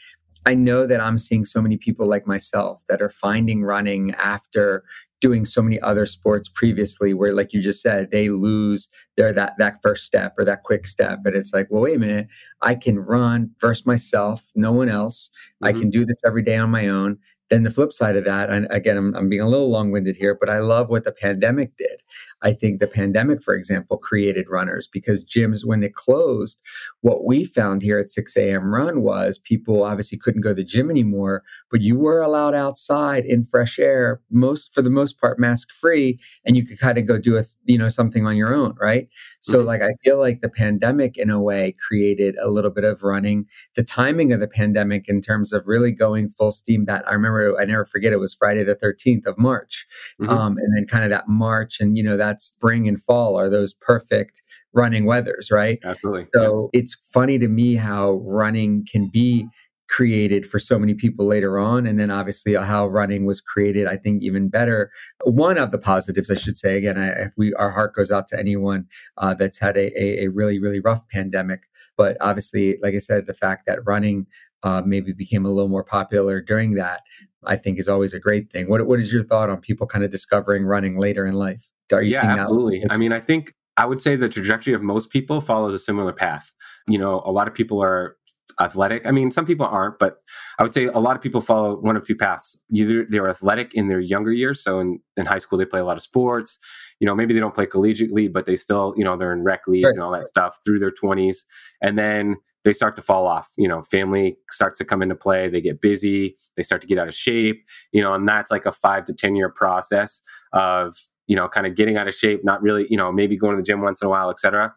[0.47, 4.85] I know that I'm seeing so many people like myself that are finding running after
[5.21, 9.55] doing so many other sports previously where like you just said they lose their that
[9.59, 12.29] that first step or that quick step but it's like well wait a minute.
[12.63, 15.31] I can run versus myself no one else.
[15.63, 15.67] Mm-hmm.
[15.67, 17.19] i can do this every day on my own.
[17.49, 20.37] Then the flip side of that and again I'm, I'm being a little long-winded here
[20.39, 21.99] but i love what the pandemic did
[22.43, 26.61] I think the pandemic, for example, created runners because gyms, when they closed,
[27.01, 28.75] what we found here at 6 a.m.
[28.75, 33.25] Run was people obviously couldn't go to the gym anymore, but you were allowed outside
[33.25, 37.07] in fresh air, most for the most part, mask free, and you could kind of
[37.07, 39.09] go do a you know something on your own, right?
[39.41, 39.67] So mm-hmm.
[39.69, 43.47] like I feel like the pandemic in a way created a little bit of running.
[43.75, 46.85] The timing of the pandemic in terms of really going full steam.
[46.85, 48.13] That I remember, I never forget.
[48.13, 49.87] It was Friday the 13th of March,
[50.21, 50.31] mm-hmm.
[50.31, 53.39] um, and then kind of that March, and you know that that spring and fall
[53.39, 55.79] are those perfect running weathers, right?
[55.85, 56.27] Absolutely.
[56.35, 56.81] So yeah.
[56.81, 59.49] it's funny to me how running can be
[59.89, 63.97] created for so many people later on and then obviously how running was created i
[63.97, 64.91] think even better
[65.25, 68.27] one of the positives i should say again I, if we our heart goes out
[68.29, 68.87] to anyone
[69.19, 73.27] uh, that's had a, a, a, really really rough pandemic but obviously like i said
[73.27, 74.27] the fact that running
[74.65, 77.03] uh, maybe became a little more popular during that
[77.45, 80.05] i think is always a great thing what, what is your thought on people kind
[80.05, 82.81] of discovering running later in life are you yeah, seeing absolutely.
[82.81, 82.93] That?
[82.93, 86.13] I mean, I think I would say the trajectory of most people follows a similar
[86.13, 86.53] path.
[86.89, 88.17] You know, a lot of people are
[88.61, 89.07] athletic.
[89.07, 90.19] I mean, some people aren't, but
[90.59, 92.59] I would say a lot of people follow one of two paths.
[92.73, 94.63] Either they're athletic in their younger years.
[94.63, 96.59] So in, in high school, they play a lot of sports.
[97.01, 99.67] You know, maybe they don't play collegiately, but they still, you know, they're in rec
[99.67, 99.95] leagues right.
[99.95, 101.45] and all that stuff through their 20s.
[101.83, 103.51] And then they start to fall off.
[103.59, 105.49] You know, family starts to come into play.
[105.49, 106.37] They get busy.
[106.57, 107.63] They start to get out of shape.
[107.93, 110.23] You know, and that's like a five to 10 year process
[110.53, 110.97] of
[111.27, 113.63] you know, kind of getting out of shape, not really, you know, maybe going to
[113.63, 114.75] the gym once in a while, et cetera.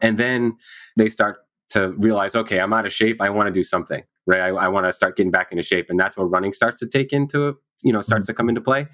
[0.00, 0.56] And then
[0.96, 1.38] they start
[1.70, 3.20] to realize, okay, I'm out of shape.
[3.20, 4.40] I want to do something, right?
[4.40, 5.90] I, I want to start getting back into shape.
[5.90, 8.32] And that's where running starts to take into it, you know, starts mm-hmm.
[8.32, 8.86] to come into play.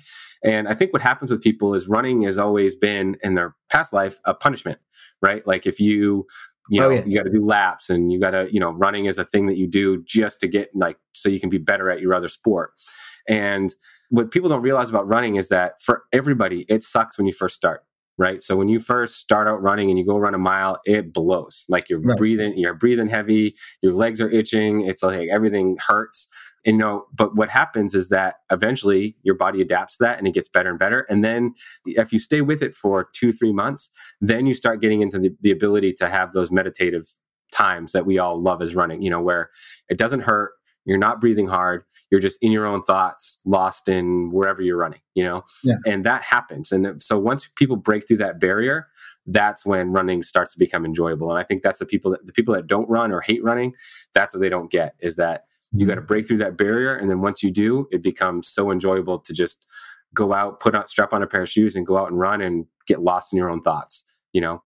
[0.45, 3.93] And I think what happens with people is running has always been in their past
[3.93, 4.79] life a punishment,
[5.21, 5.47] right?
[5.47, 6.27] Like if you,
[6.71, 7.05] you oh, know, oh, yeah.
[7.05, 9.47] you got to do laps and you got to, you know, running is a thing
[9.47, 12.29] that you do just to get like, so you can be better at your other
[12.29, 12.73] sport.
[13.29, 13.75] And
[14.11, 17.55] what people don't realize about running is that for everybody, it sucks when you first
[17.55, 17.83] start
[18.19, 18.43] right?
[18.43, 21.65] So when you first start out running and you go run a mile, it blows.
[21.69, 22.17] Like you're right.
[22.17, 26.29] breathing, you're breathing heavy, your legs are itching, it's like everything hurts.
[26.65, 30.29] And you know, but what happens is that eventually your body adapts to that and
[30.29, 31.07] it gets better and better.
[31.09, 31.55] And then
[31.85, 35.35] if you stay with it for two, three months, then you start getting into the,
[35.41, 37.07] the ability to have those meditative
[37.53, 39.51] times that we all love as running, you know, where
[39.89, 40.53] it doesn't hurt,
[40.85, 41.85] you're not breathing hard.
[42.11, 45.43] You're just in your own thoughts lost in wherever you're running you know?
[45.63, 45.77] Yeah.
[45.87, 46.73] and that happens.
[46.73, 48.89] And so once people break through that barrier
[49.27, 51.31] that's when running starts to become enjoyable.
[51.31, 53.75] And i think that's the people that the people that don't run or hate running
[54.15, 56.07] that's what they don't get is that you got to mm-hmm.
[56.07, 56.95] break through that barrier.
[56.95, 59.67] And then once you do it becomes so enjoyable to just
[60.15, 62.41] go out put on strap on a pair of shoes and go out and run
[62.41, 64.63] and get lost in your own thoughts you know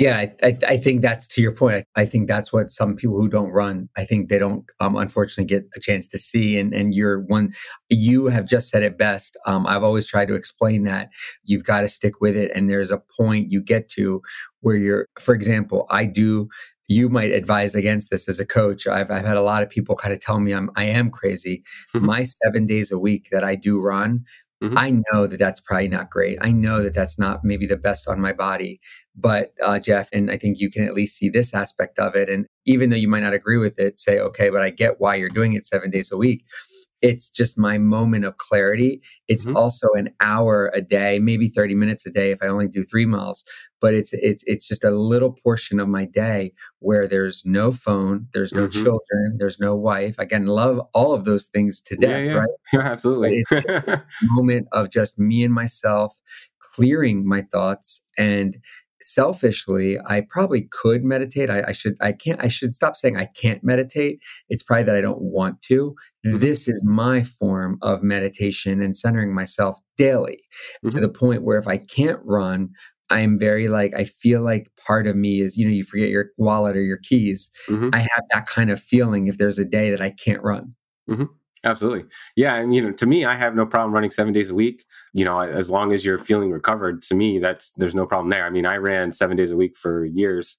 [0.00, 1.84] yeah, I, I, think that's to your point.
[1.94, 5.44] I, think that's what some people who don't run, I think they don't, um, unfortunately,
[5.44, 6.58] get a chance to see.
[6.58, 7.52] And and you're one,
[7.90, 9.36] you have just said it best.
[9.44, 11.10] Um, I've always tried to explain that
[11.44, 14.22] you've got to stick with it, and there's a point you get to
[14.60, 15.06] where you're.
[15.18, 16.48] For example, I do.
[16.88, 18.86] You might advise against this as a coach.
[18.86, 21.62] I've I've had a lot of people kind of tell me I'm I am crazy.
[21.94, 22.06] Mm-hmm.
[22.06, 24.24] My seven days a week that I do run,
[24.62, 24.78] Mm-hmm.
[24.78, 26.36] I know that that's probably not great.
[26.40, 28.80] I know that that's not maybe the best on my body.
[29.16, 32.28] But uh, Jeff, and I think you can at least see this aspect of it.
[32.28, 35.14] And even though you might not agree with it, say, okay, but I get why
[35.14, 36.44] you're doing it seven days a week.
[37.02, 39.00] It's just my moment of clarity.
[39.28, 39.56] It's mm-hmm.
[39.56, 43.06] also an hour a day, maybe 30 minutes a day if I only do three
[43.06, 43.42] miles.
[43.80, 48.26] But it's it's it's just a little portion of my day where there's no phone,
[48.32, 48.82] there's no mm-hmm.
[48.82, 50.18] children, there's no wife.
[50.18, 52.38] Again, love all of those things to death, yeah, yeah.
[52.38, 52.50] right?
[52.72, 53.42] Yeah, absolutely.
[53.50, 56.14] it's a moment of just me and myself
[56.74, 58.58] clearing my thoughts and
[59.02, 63.24] selfishly i probably could meditate I, I, should i can't i should stop saying i
[63.24, 65.94] can't meditate it's probably that i don't want to
[66.26, 66.38] mm-hmm.
[66.38, 70.38] this is my form of meditation and centering myself daily
[70.84, 70.90] mm-hmm.
[70.90, 72.68] to the point where if i can't run
[73.10, 76.30] i'm very like i feel like part of me is you know you forget your
[76.38, 77.90] wallet or your keys mm-hmm.
[77.92, 80.74] i have that kind of feeling if there's a day that i can't run
[81.08, 81.24] mm-hmm.
[81.62, 82.06] Absolutely.
[82.36, 82.54] Yeah.
[82.54, 84.84] And, you know, to me, I have no problem running seven days a week.
[85.12, 88.46] You know, as long as you're feeling recovered, to me, that's, there's no problem there.
[88.46, 90.56] I mean, I ran seven days a week for years.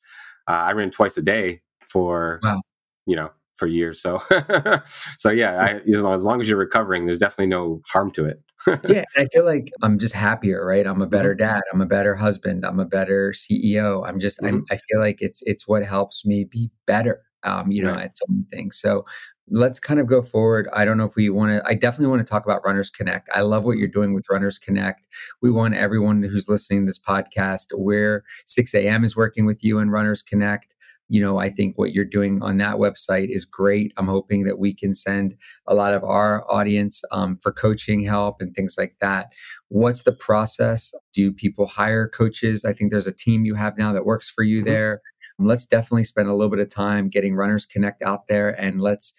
[0.47, 2.61] Uh, I ran twice a day for, wow.
[3.07, 3.31] you know,
[3.62, 4.02] for years.
[4.02, 4.19] So,
[5.17, 8.26] so yeah, I, as, long, as long as you're recovering, there's definitely no harm to
[8.26, 8.41] it.
[8.88, 9.04] yeah.
[9.15, 10.88] I feel like I'm just happier, right?
[10.88, 11.45] I'm a better mm-hmm.
[11.45, 11.62] dad.
[11.71, 12.65] I'm a better husband.
[12.65, 14.08] I'm a better CEO.
[14.08, 14.56] I'm just, mm-hmm.
[14.56, 18.06] I'm, I feel like it's, it's what helps me be better um, you know, right.
[18.06, 18.80] at so many things.
[18.80, 19.06] So
[19.50, 20.67] let's kind of go forward.
[20.74, 23.30] I don't know if we want to, I definitely want to talk about Runners Connect.
[23.34, 25.06] I love what you're doing with Runners Connect.
[25.41, 29.04] We want everyone who's listening to this podcast where 6 a.m.
[29.04, 30.74] is working with you and Runners Connect.
[31.12, 33.91] You know, I think what you're doing on that website is great.
[33.97, 35.36] I'm hoping that we can send
[35.67, 39.34] a lot of our audience um, for coaching help and things like that.
[39.67, 40.93] What's the process?
[41.13, 42.63] Do people hire coaches?
[42.63, 44.69] I think there's a team you have now that works for you mm-hmm.
[44.69, 45.02] there
[45.39, 49.15] let's definitely spend a little bit of time getting Runners Connect out there and let's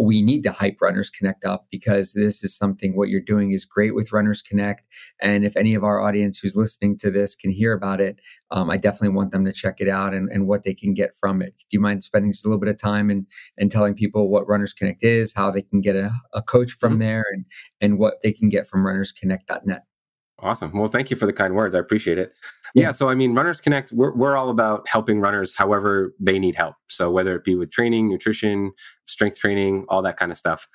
[0.00, 3.64] we need to hype Runners Connect up because this is something what you're doing is
[3.64, 4.82] great with Runners Connect.
[5.20, 8.70] And if any of our audience who's listening to this can hear about it, um,
[8.70, 11.42] I definitely want them to check it out and, and what they can get from
[11.42, 11.54] it.
[11.58, 13.26] Do you mind spending just a little bit of time and,
[13.58, 16.92] and telling people what Runners Connect is, how they can get a, a coach from
[16.92, 17.00] mm-hmm.
[17.00, 17.44] there, and,
[17.80, 19.82] and what they can get from runnersconnect.net?
[20.42, 20.72] Awesome.
[20.76, 21.74] Well, thank you for the kind words.
[21.74, 22.32] I appreciate it.
[22.74, 22.84] Yeah.
[22.84, 22.90] yeah.
[22.90, 26.74] so I mean, Runners Connect, we're, we're all about helping runners however they need help.
[26.88, 28.72] So whether it be with training, nutrition,
[29.06, 30.66] strength training, all that kind of stuff.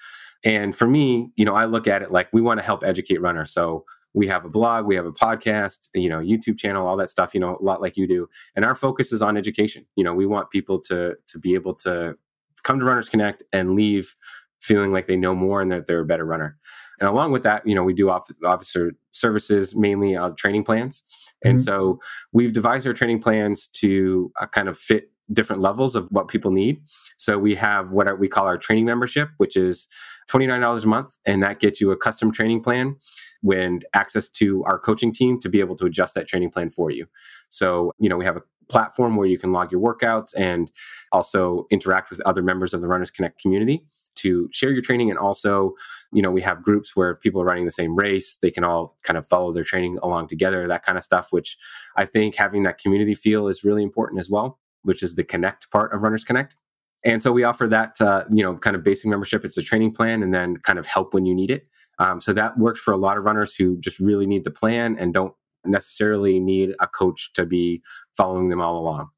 [0.43, 3.21] And for me, you know, I look at it like we want to help educate
[3.21, 3.51] runners.
[3.51, 7.10] So we have a blog, we have a podcast, you know, YouTube channel, all that
[7.10, 8.30] stuff, you know, a lot like you do.
[8.56, 9.86] And our focus is on education.
[9.95, 12.15] You know, we want people to to be able to
[12.63, 14.15] come to Runners Connect and leave
[14.62, 16.58] feeling like they know more and that they're a better runner.
[16.99, 21.03] And along with that, you know, we do officer services mainly on training plans.
[21.43, 21.63] And mm-hmm.
[21.63, 21.99] so
[22.31, 26.51] we've devised our training plans to uh, kind of fit different levels of what people
[26.51, 26.81] need.
[27.17, 29.88] So we have what we call our training membership, which is
[30.29, 31.17] $29 a month.
[31.25, 32.95] And that gets you a custom training plan
[33.43, 36.91] and access to our coaching team to be able to adjust that training plan for
[36.91, 37.07] you.
[37.49, 40.71] So, you know, we have a platform where you can log your workouts and
[41.12, 43.86] also interact with other members of the Runners Connect community
[44.17, 45.73] to share your training and also
[46.12, 48.95] you know we have groups where people are running the same race they can all
[49.03, 51.58] kind of follow their training along together that kind of stuff which
[51.95, 55.69] i think having that community feel is really important as well which is the connect
[55.69, 56.56] part of runners connect.
[57.03, 59.43] And so we offer that uh, you know kind of basic membership.
[59.43, 61.67] It's a training plan and then kind of help when you need it.
[61.99, 64.97] Um, so that works for a lot of runners who just really need the plan
[64.97, 65.34] and don't
[65.65, 67.82] necessarily need a coach to be
[68.15, 69.10] following them all along.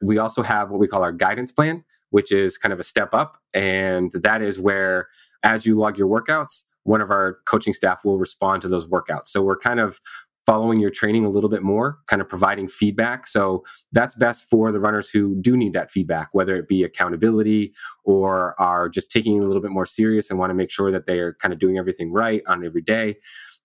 [0.00, 3.12] We also have what we call our guidance plan which is kind of a step
[3.14, 5.08] up and that is where
[5.42, 9.26] as you log your workouts one of our coaching staff will respond to those workouts
[9.26, 10.00] so we're kind of
[10.46, 13.26] following your training a little bit more, kind of providing feedback.
[13.26, 17.74] So that's best for the runners who do need that feedback, whether it be accountability
[18.04, 20.92] or are just taking it a little bit more serious and want to make sure
[20.92, 23.16] that they are kind of doing everything right on every day,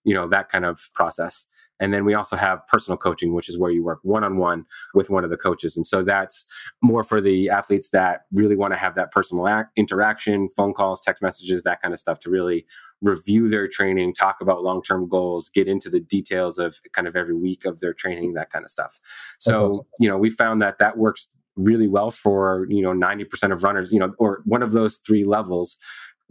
[0.02, 1.46] you know, that kind of process.
[1.80, 4.66] And then we also have personal coaching, which is where you work one on one
[4.94, 5.76] with one of the coaches.
[5.76, 6.46] And so that's
[6.82, 11.02] more for the athletes that really want to have that personal act, interaction, phone calls,
[11.02, 12.66] text messages, that kind of stuff to really
[13.00, 17.16] review their training, talk about long term goals, get into the details of kind of
[17.16, 19.00] every week of their training, that kind of stuff.
[19.38, 19.86] So, awesome.
[19.98, 23.92] you know, we found that that works really well for you know 90% of runners
[23.92, 25.76] you know or one of those three levels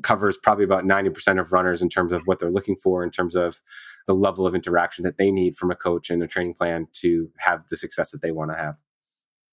[0.01, 3.35] covers probably about 90% of runners in terms of what they're looking for in terms
[3.35, 3.61] of
[4.07, 7.29] the level of interaction that they need from a coach and a training plan to
[7.37, 8.75] have the success that they want to have.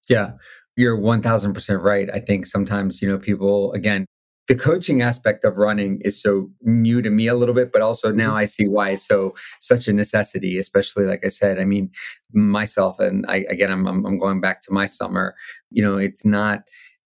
[0.08, 0.32] Yeah,
[0.76, 2.08] you're 1000% right.
[2.12, 4.06] I think sometimes, you know, people, again,
[4.46, 8.10] the coaching aspect of running is so new to me a little bit, but also
[8.10, 8.36] now mm-hmm.
[8.36, 11.90] I see why it's so such a necessity, especially like I said, I mean,
[12.32, 15.34] myself, and I, again, I'm, I'm going back to my summer,
[15.70, 16.62] you know, it's not,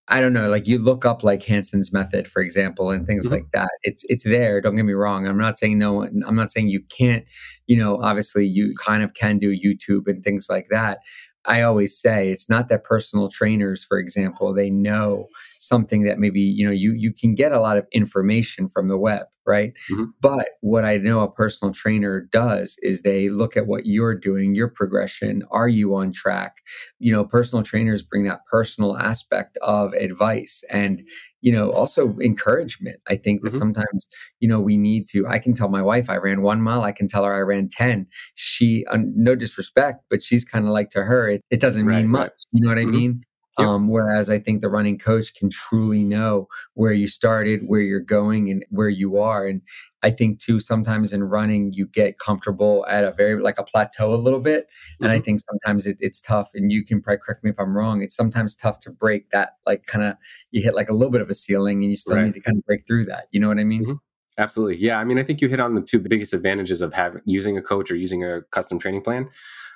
[0.08, 3.34] I don't know, like you look up like Hansons method, for example, and things mm-hmm.
[3.34, 3.70] like that.
[3.82, 4.60] It's it's there.
[4.60, 5.26] Don't get me wrong.
[5.26, 6.02] I'm not saying no.
[6.04, 7.24] I'm not saying you can't.
[7.66, 10.98] You know, obviously you kind of can do YouTube and things like that.
[11.44, 15.26] I always say it's not that personal trainers, for example, they know
[15.58, 18.98] something that maybe you know you you can get a lot of information from the
[18.98, 20.04] web right mm-hmm.
[20.20, 24.54] but what i know a personal trainer does is they look at what you're doing
[24.54, 26.58] your progression are you on track
[26.98, 31.02] you know personal trainers bring that personal aspect of advice and
[31.40, 33.58] you know also encouragement i think that mm-hmm.
[33.58, 34.06] sometimes
[34.40, 36.92] you know we need to i can tell my wife i ran one mile i
[36.92, 41.02] can tell her i ran 10 she no disrespect but she's kind of like to
[41.02, 42.46] her it, it doesn't right, mean much right.
[42.52, 42.88] you know what mm-hmm.
[42.88, 43.22] i mean
[43.58, 43.68] Yep.
[43.68, 48.00] Um, whereas I think the running coach can truly know where you started, where you're
[48.00, 49.46] going, and where you are.
[49.46, 49.60] And
[50.02, 54.14] I think too, sometimes in running, you get comfortable at a very like a plateau
[54.14, 54.68] a little bit.
[54.68, 55.04] Mm-hmm.
[55.04, 55.24] And I mm-hmm.
[55.24, 56.50] think sometimes it, it's tough.
[56.54, 58.02] And you can probably correct me if I'm wrong.
[58.02, 60.16] It's sometimes tough to break that, like kind of
[60.50, 62.24] you hit like a little bit of a ceiling, and you still right.
[62.24, 63.26] need to kind of break through that.
[63.32, 63.82] You know what I mean?
[63.82, 63.94] Mm-hmm.
[64.38, 64.76] Absolutely.
[64.78, 64.98] Yeah.
[64.98, 67.62] I mean, I think you hit on the two biggest advantages of having using a
[67.62, 69.28] coach or using a custom training plan.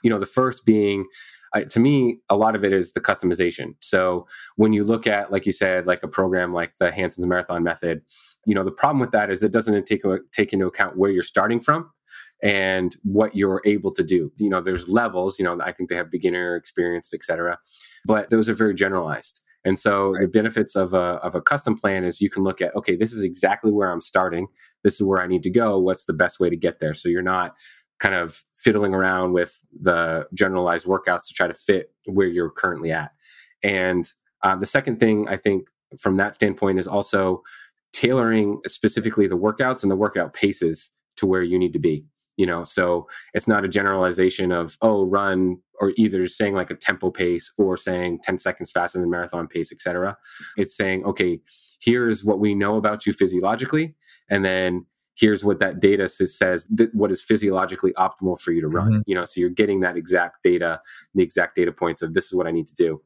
[0.02, 1.06] You know, the first being
[1.54, 3.74] I, to me, a lot of it is the customization.
[3.80, 7.62] So when you look at, like you said, like a program like the Hansons Marathon
[7.62, 8.02] Method,
[8.46, 11.22] you know, the problem with that is it doesn't take take into account where you're
[11.22, 11.90] starting from
[12.42, 14.30] and what you're able to do.
[14.38, 15.38] You know, there's levels.
[15.38, 17.58] You know, I think they have beginner, experienced, etc.
[18.04, 19.40] But those are very generalized.
[19.64, 20.22] And so right.
[20.22, 23.12] the benefits of a, of a custom plan is you can look at, okay, this
[23.12, 24.46] is exactly where I'm starting.
[24.84, 25.76] This is where I need to go.
[25.78, 26.94] What's the best way to get there?
[26.94, 27.56] So you're not
[27.98, 32.90] kind of fiddling around with the generalized workouts to try to fit where you're currently
[32.90, 33.12] at.
[33.62, 34.08] And
[34.42, 37.42] uh, the second thing I think from that standpoint is also
[37.92, 42.04] tailoring specifically the workouts and the workout paces to where you need to be.
[42.36, 46.74] You know, so it's not a generalization of oh run or either saying like a
[46.74, 50.18] tempo pace or saying 10 seconds faster than marathon pace, etc.
[50.58, 51.40] It's saying, okay,
[51.80, 53.94] here's what we know about you physiologically,
[54.28, 54.84] and then
[55.16, 58.92] here's what that data says that what is physiologically optimal for you to run.
[58.92, 59.00] Mm-hmm.
[59.06, 60.80] you know so you're getting that exact data
[61.14, 63.02] the exact data points of this is what i need to do.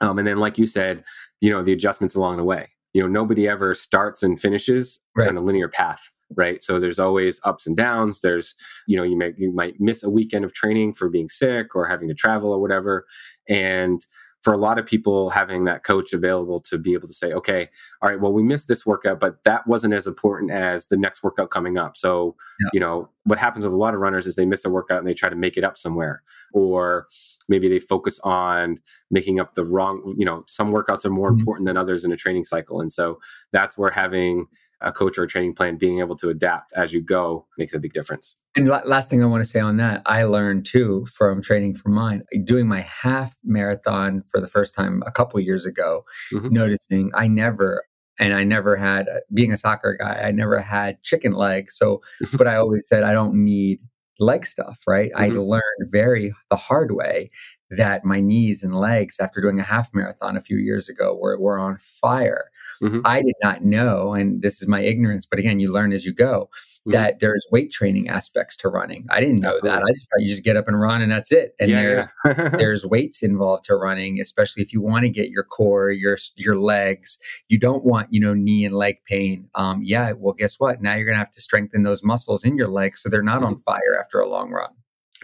[0.00, 1.04] Um, and then like you said
[1.40, 2.70] you know the adjustments along the way.
[2.92, 5.28] You know nobody ever starts and finishes right.
[5.28, 6.62] on a linear path right?
[6.62, 8.20] So there's always ups and downs.
[8.20, 8.54] There's
[8.86, 11.86] you know you may you might miss a weekend of training for being sick or
[11.86, 13.06] having to travel or whatever.
[13.48, 14.00] And
[14.44, 17.68] for a lot of people having that coach available to be able to say okay
[18.02, 21.22] all right well we missed this workout but that wasn't as important as the next
[21.22, 22.68] workout coming up so yeah.
[22.74, 25.08] you know what happens with a lot of runners is they miss a workout and
[25.08, 27.06] they try to make it up somewhere or
[27.48, 28.76] maybe they focus on
[29.10, 31.40] making up the wrong you know some workouts are more mm-hmm.
[31.40, 33.18] important than others in a training cycle and so
[33.50, 34.46] that's where having
[34.80, 37.78] a coach or a training plan being able to adapt as you go makes a
[37.78, 41.42] big difference and last thing I want to say on that, I learned too from
[41.42, 46.04] training for mine, doing my half marathon for the first time a couple years ago,
[46.32, 46.50] mm-hmm.
[46.50, 47.84] noticing I never,
[48.20, 51.76] and I never had, being a soccer guy, I never had chicken legs.
[51.76, 52.00] So,
[52.38, 53.80] but I always said I don't need
[54.20, 55.10] leg stuff, right?
[55.10, 55.36] Mm-hmm.
[55.36, 57.30] I learned very the hard way
[57.70, 61.40] that my knees and legs after doing a half marathon a few years ago were,
[61.40, 62.50] were on fire.
[62.82, 63.00] Mm-hmm.
[63.04, 66.12] I did not know, and this is my ignorance, but again, you learn as you
[66.12, 66.48] go,
[66.86, 66.92] mm-hmm.
[66.92, 69.06] that there's weight training aspects to running.
[69.10, 69.70] I didn't know Absolutely.
[69.70, 69.82] that.
[69.82, 71.54] I just thought you just get up and run and that's it.
[71.58, 72.48] And yeah, there's yeah.
[72.56, 76.56] there's weights involved to running, especially if you want to get your core, your your
[76.56, 77.18] legs.
[77.48, 79.48] You don't want, you know, knee and leg pain.
[79.54, 80.82] Um, yeah, well, guess what?
[80.82, 83.46] Now you're gonna have to strengthen those muscles in your legs so they're not mm-hmm.
[83.46, 84.70] on fire after a long run.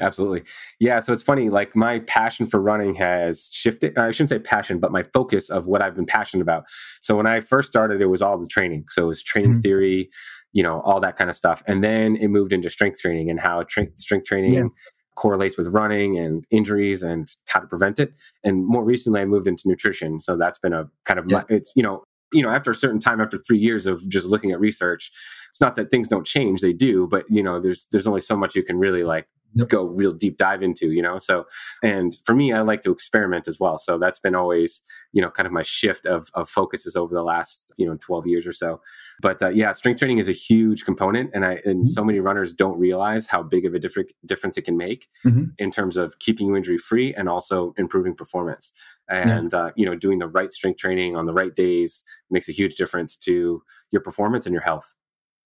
[0.00, 0.42] Absolutely.
[0.78, 0.98] Yeah.
[1.00, 3.98] So it's funny, like my passion for running has shifted.
[3.98, 6.64] I shouldn't say passion, but my focus of what I've been passionate about.
[7.00, 8.84] So when I first started, it was all the training.
[8.88, 9.60] So it was training mm-hmm.
[9.60, 10.10] theory,
[10.52, 11.62] you know, all that kind of stuff.
[11.66, 14.68] And then it moved into strength training and how tra- strength training yeah.
[15.16, 18.12] correlates with running and injuries and how to prevent it.
[18.44, 20.20] And more recently, I moved into nutrition.
[20.20, 21.42] So that's been a kind of, yeah.
[21.48, 24.52] it's, you know, you know, after a certain time, after three years of just looking
[24.52, 25.10] at research,
[25.50, 27.08] it's not that things don't change; they do.
[27.08, 29.68] But you know, there's there's only so much you can really like yep.
[29.68, 31.18] go real deep dive into, you know?
[31.18, 31.46] So,
[31.82, 33.78] and for me, I like to experiment as well.
[33.78, 34.82] So that's been always,
[35.12, 38.26] you know, kind of my shift of, of focuses over the last, you know, 12
[38.26, 38.80] years or so.
[39.20, 41.30] But uh, yeah, strength training is a huge component.
[41.34, 41.86] And I, and mm-hmm.
[41.86, 45.44] so many runners don't realize how big of a different difference it can make mm-hmm.
[45.58, 48.72] in terms of keeping you injury free and also improving performance.
[49.08, 49.58] And, yeah.
[49.58, 52.76] uh, you know, doing the right strength training on the right days makes a huge
[52.76, 54.94] difference to your performance and your health.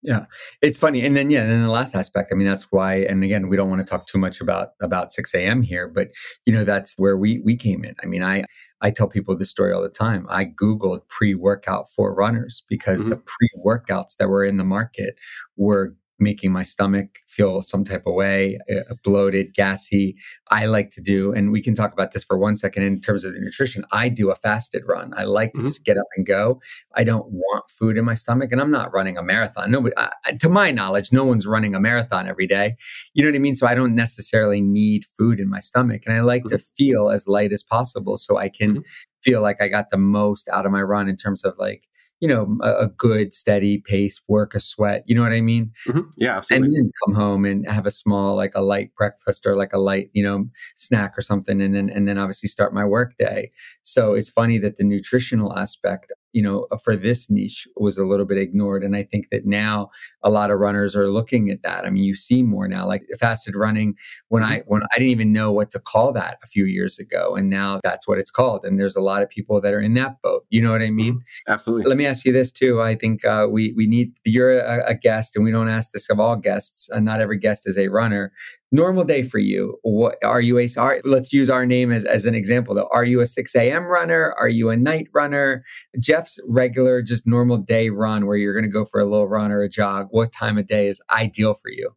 [0.05, 0.27] Yeah,
[0.61, 2.31] it's funny, and then yeah, and then the last aspect.
[2.31, 2.97] I mean, that's why.
[2.97, 5.63] And again, we don't want to talk too much about about six a.m.
[5.63, 6.09] here, but
[6.45, 7.95] you know, that's where we we came in.
[8.03, 8.45] I mean, I
[8.83, 10.27] I tell people this story all the time.
[10.29, 13.11] I googled pre workout for runners because mm-hmm.
[13.11, 15.15] the pre workouts that were in the market
[15.57, 20.17] were making my stomach feel some type of way, uh, bloated, gassy.
[20.51, 23.25] I like to do, and we can talk about this for one second in terms
[23.25, 23.85] of the nutrition.
[23.91, 25.13] I do a fasted run.
[25.17, 25.67] I like to mm-hmm.
[25.67, 26.61] just get up and go.
[26.95, 29.71] I don't want food in my stomach, and I'm not running a marathon.
[29.71, 29.95] Nobody,
[30.41, 32.77] to my knowledge, no one's running a marathon every day.
[33.15, 33.55] You know what I mean?
[33.55, 36.57] So I don't necessarily need food in my stomach, and I like mm-hmm.
[36.57, 38.75] to feel as light as possible so I can.
[38.75, 38.83] Mm-hmm.
[39.23, 41.89] Feel like I got the most out of my run in terms of like
[42.21, 45.03] you know, a, a, good steady pace, work a sweat.
[45.07, 45.73] You know what I mean?
[45.87, 46.09] Mm-hmm.
[46.17, 46.67] Yeah, absolutely.
[46.67, 49.79] And then come home and have a small, like a light breakfast or like a
[49.79, 50.47] light, you know,
[50.77, 53.51] snack or something, and then and then obviously start my work day.
[53.83, 58.05] So it's funny that the nutritional aspect you know, uh, for this niche was a
[58.05, 58.83] little bit ignored.
[58.83, 59.91] And I think that now
[60.23, 61.87] a lot of runners are looking at that.
[61.87, 63.95] I mean, you see more now, like fasted running.
[64.29, 64.69] When I mm-hmm.
[64.69, 67.81] when I didn't even know what to call that a few years ago, and now
[67.85, 68.65] that's what it's called.
[68.65, 70.45] And there's a lot of people that are in that boat.
[70.51, 71.15] You know what I mean?
[71.15, 71.53] Mm-hmm.
[71.53, 71.89] Absolutely.
[71.89, 72.83] Let me ask you this too.
[72.83, 76.11] I think uh, we we need you're a, a, guest, and we don't ask this
[76.11, 76.91] of all guests.
[76.93, 78.33] Uh, not every guest is a runner
[78.75, 79.79] normal day for you.
[79.83, 82.89] What are you a are, let's use our name as, as an example though.
[82.93, 84.35] Are you a 6 a.m runner?
[84.37, 85.65] Are you a night runner?
[86.01, 89.53] Jeff's regular just normal day run where you're going to go for a little run
[89.53, 90.09] or a jog.
[90.11, 91.95] What time of day is ideal for you?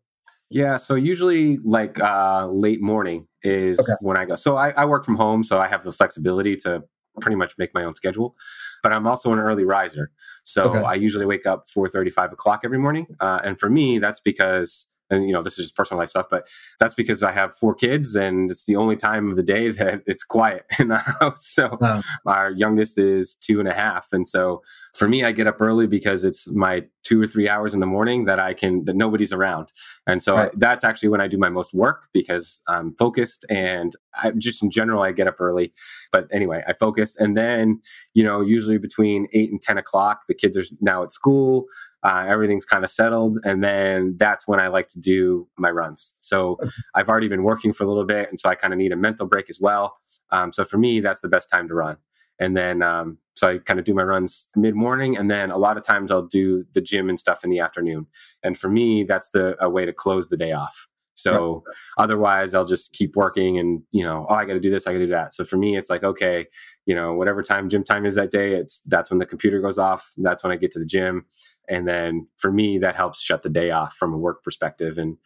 [0.49, 3.93] Yeah so usually like uh late morning is okay.
[4.01, 4.35] when i go.
[4.35, 6.83] So I, I work from home so i have the flexibility to
[7.19, 8.35] pretty much make my own schedule
[8.83, 10.11] but i'm also an early riser.
[10.45, 10.85] So okay.
[10.85, 14.87] i usually wake up 4 35 o'clock every morning uh, and for me that's because
[15.09, 16.47] and you know this is just personal life stuff but
[16.79, 20.01] that's because i have four kids and it's the only time of the day that
[20.05, 22.01] it's quiet in the house so wow.
[22.25, 24.61] our youngest is two and a half and so
[24.93, 27.85] for me i get up early because it's my two or three hours in the
[27.85, 29.71] morning that I can that nobody's around,
[30.05, 30.49] and so right.
[30.49, 34.61] I, that's actually when I do my most work because I'm focused and I just
[34.61, 35.73] in general I get up early.
[36.11, 37.79] But anyway, I focus, and then
[38.13, 41.65] you know usually between eight and ten o'clock, the kids are now at school.
[42.03, 46.15] Uh, everything's kind of settled, and then that's when I like to do my runs.
[46.19, 46.57] So
[46.95, 48.97] I've already been working for a little bit, and so I kind of need a
[48.97, 49.95] mental break as well.
[50.31, 51.97] Um, so for me, that's the best time to run.
[52.39, 55.17] And then, um, so I kind of do my runs mid morning.
[55.17, 58.07] And then a lot of times I'll do the gym and stuff in the afternoon.
[58.43, 60.87] And for me, that's the a way to close the day off.
[61.17, 61.63] So
[61.97, 64.91] otherwise, I'll just keep working and, you know, oh, I got to do this, I
[64.91, 65.33] got to do that.
[65.33, 66.45] So for me, it's like, okay,
[66.85, 69.79] you know, whatever time gym time is that day, it's that's when the computer goes
[69.79, 70.13] off.
[70.17, 71.25] That's when I get to the gym.
[71.67, 75.17] And then for me, that helps shut the day off from a work perspective and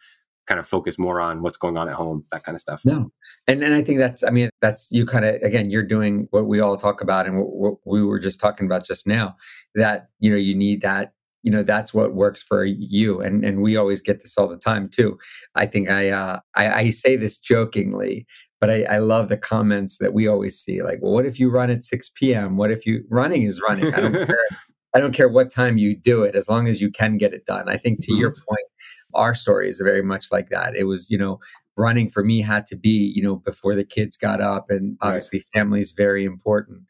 [0.46, 2.82] kind of focus more on what's going on at home, that kind of stuff.
[2.84, 3.10] No.
[3.46, 6.46] And and I think that's I mean that's you kind of again you're doing what
[6.46, 9.36] we all talk about and what, what we were just talking about just now
[9.74, 11.12] that you know you need that
[11.42, 14.56] you know that's what works for you and and we always get this all the
[14.56, 15.18] time too
[15.54, 18.26] i think i uh i, I say this jokingly
[18.60, 21.50] but I, I love the comments that we always see like well what if you
[21.50, 24.46] run at 6 p.m what if you running is running i don't care
[24.94, 27.44] i don't care what time you do it as long as you can get it
[27.44, 28.20] done i think to mm-hmm.
[28.20, 28.66] your point
[29.14, 30.76] our story is very much like that.
[30.76, 31.40] It was, you know,
[31.76, 34.66] running for me had to be, you know, before the kids got up.
[34.68, 35.60] And obviously, right.
[35.60, 36.82] family is very important.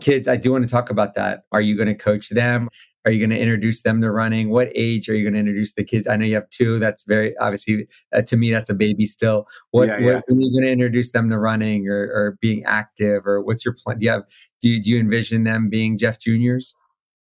[0.00, 1.42] Kids, I do want to talk about that.
[1.52, 2.68] Are you going to coach them?
[3.04, 4.50] Are you going to introduce them to running?
[4.50, 6.06] What age are you going to introduce the kids?
[6.06, 6.78] I know you have two.
[6.78, 9.46] That's very obviously uh, to me that's a baby still.
[9.70, 10.20] What, yeah, yeah.
[10.26, 13.64] what are you going to introduce them to running or, or being active or what's
[13.64, 13.98] your plan?
[13.98, 14.24] Do you have
[14.60, 16.74] do you, do you envision them being Jeff Juniors?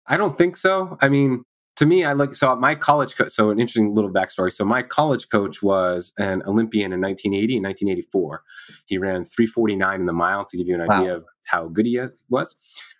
[0.06, 0.97] I don't think so.
[1.02, 1.43] I mean,
[1.80, 3.32] to me, I like so my college coach.
[3.32, 4.52] So an interesting little backstory.
[4.52, 8.44] So my college coach was an Olympian in 1980 and 1984.
[8.86, 11.00] He ran 349 in the mile to give you an wow.
[11.00, 11.98] idea of how good he
[12.30, 12.54] was.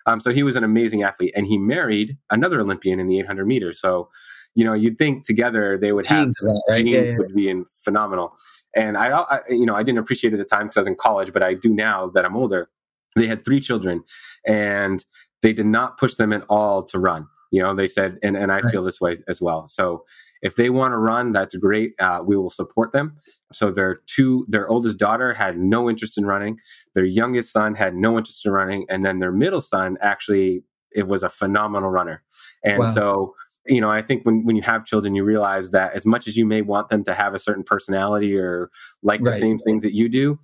[0.06, 3.46] Um, so he was an amazing athlete, and he married another Olympian in the 800
[3.46, 3.82] meters.
[3.82, 4.10] So
[4.56, 6.78] you know, you'd think together they would genes have that, right?
[6.78, 7.18] genes yeah, yeah.
[7.18, 8.34] would be in phenomenal.
[8.76, 10.88] And I, I, you know, I didn't appreciate it at the time because I was
[10.88, 12.70] in college, but I do now that I'm older.
[13.16, 14.04] They had three children,
[14.48, 15.04] and
[15.42, 17.28] they did not push them at all to run.
[17.52, 18.72] You know, they said, and, and I right.
[18.72, 19.66] feel this way as well.
[19.68, 20.04] So
[20.42, 21.94] if they want to run, that's great.
[22.00, 23.18] Uh, we will support them.
[23.52, 26.60] So their two, their oldest daughter had no interest in running.
[26.94, 31.08] Their youngest son had no interest in running, and then their middle son actually it
[31.08, 32.24] was a phenomenal runner.
[32.64, 32.86] And wow.
[32.86, 33.36] so
[33.70, 36.36] you know, I think when, when you have children, you realize that as much as
[36.36, 38.70] you may want them to have a certain personality or
[39.04, 39.32] like right.
[39.32, 40.40] the same things that you do,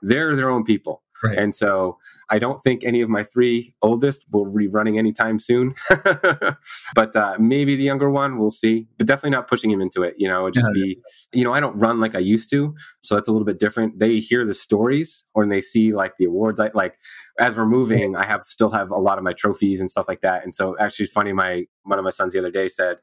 [0.00, 1.02] they're their own people.
[1.22, 1.38] Right.
[1.38, 1.98] And so
[2.30, 5.74] I don't think any of my three oldest will be running anytime soon.
[6.94, 8.88] but uh, maybe the younger one, we'll see.
[8.98, 10.14] But definitely not pushing him into it.
[10.18, 10.82] You know, it just yeah.
[10.82, 10.98] be,
[11.32, 12.74] you know, I don't run like I used to.
[13.02, 14.00] So that's a little bit different.
[14.00, 16.58] They hear the stories or they see like the awards.
[16.58, 16.98] I like
[17.38, 20.22] as we're moving, I have still have a lot of my trophies and stuff like
[20.22, 20.42] that.
[20.42, 22.98] And so actually it's funny, my one of my sons the other day said,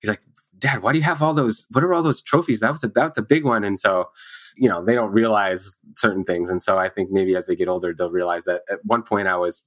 [0.00, 0.22] he's like,
[0.58, 1.66] Dad, why do you have all those?
[1.72, 2.60] What are all those trophies?
[2.60, 3.62] That was a, that's a big one.
[3.62, 4.10] And so
[4.58, 7.68] you know they don't realize certain things and so i think maybe as they get
[7.68, 9.64] older they'll realize that at one point i was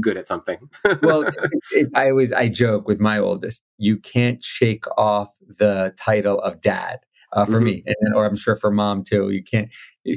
[0.00, 0.58] good at something
[1.02, 5.30] well it's, it's, it's, i always i joke with my oldest you can't shake off
[5.58, 6.98] the title of dad
[7.32, 7.64] uh, for mm-hmm.
[7.64, 9.68] me and, or i'm sure for mom too you can't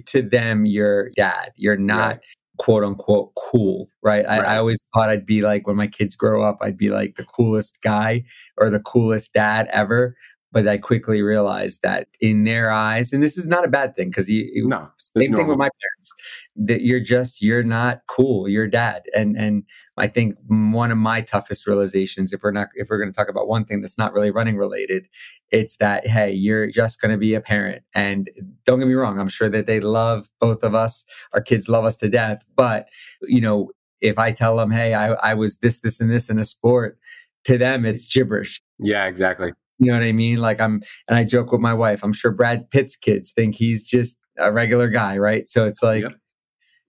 [0.06, 2.30] to them you're dad you're not yeah.
[2.58, 4.26] quote unquote cool right?
[4.26, 4.42] right.
[4.42, 7.16] I, I, always thought i'd be like when my kids grow up i'd be like
[7.16, 8.24] the coolest guy
[8.58, 10.16] or the coolest dad ever
[10.52, 14.10] but I quickly realized that in their eyes, and this is not a bad thing
[14.10, 16.14] because you, you no, same thing with my parents,
[16.56, 19.64] that you're just you're not cool, you're dad, and and
[19.98, 23.30] I think one of my toughest realizations, if we're not if we're going to talk
[23.30, 25.08] about one thing that's not really running related,
[25.52, 28.30] it's that hey, you're just going to be a parent, and
[28.66, 31.86] don't get me wrong, I'm sure that they love both of us, our kids love
[31.86, 32.88] us to death, but
[33.22, 36.38] you know if I tell them, hey, I, I was this, this, and this in
[36.38, 37.00] a sport,
[37.46, 38.62] to them it's gibberish.
[38.78, 39.54] Yeah, exactly.
[39.80, 40.40] You know what I mean?
[40.40, 42.02] Like I'm, and I joke with my wife.
[42.04, 45.48] I'm sure Brad Pitt's kids think he's just a regular guy, right?
[45.48, 46.14] So it's like, yep.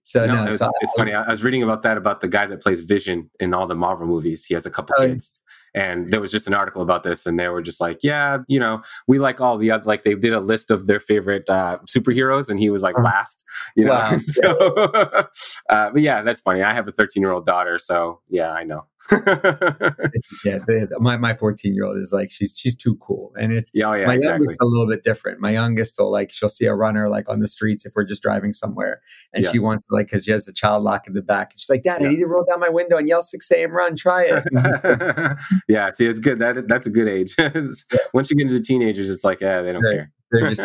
[0.03, 1.13] so no, no it's, so it's I, funny.
[1.13, 4.07] I was reading about that about the guy that plays Vision in all the Marvel
[4.07, 4.45] movies.
[4.45, 5.33] He has a couple oh, kids,
[5.75, 8.59] and there was just an article about this, and they were just like, yeah, you
[8.59, 11.77] know, we like all the other, like they did a list of their favorite uh,
[11.87, 13.05] superheroes, and he was like uh-huh.
[13.05, 13.43] last,
[13.75, 13.91] you know.
[13.91, 14.17] Wow.
[14.21, 14.51] so,
[15.69, 16.63] uh, but yeah, that's funny.
[16.63, 18.85] I have a 13 year old daughter, so yeah, I know.
[20.45, 20.59] yeah,
[20.99, 23.93] my my 14 year old is like she's she's too cool, and it's yeah, oh,
[23.93, 24.43] yeah my exactly.
[24.43, 25.39] youngest a little bit different.
[25.39, 28.21] My youngest will like she'll see a runner like on the streets if we're just
[28.21, 29.01] driving somewhere,
[29.33, 29.51] and yeah.
[29.51, 31.51] she wants to like because she has the child lock in the back.
[31.53, 32.07] And she's like, Dad, yeah.
[32.07, 33.71] I need to roll down my window and yell 6 a.m.
[33.71, 33.95] run.
[33.95, 35.37] Try it.
[35.67, 36.39] yeah, see, it's good.
[36.39, 37.35] That that's a good age.
[38.13, 39.95] Once you get into teenagers, it's like, yeah, they don't right.
[39.95, 40.11] care.
[40.31, 40.61] They're just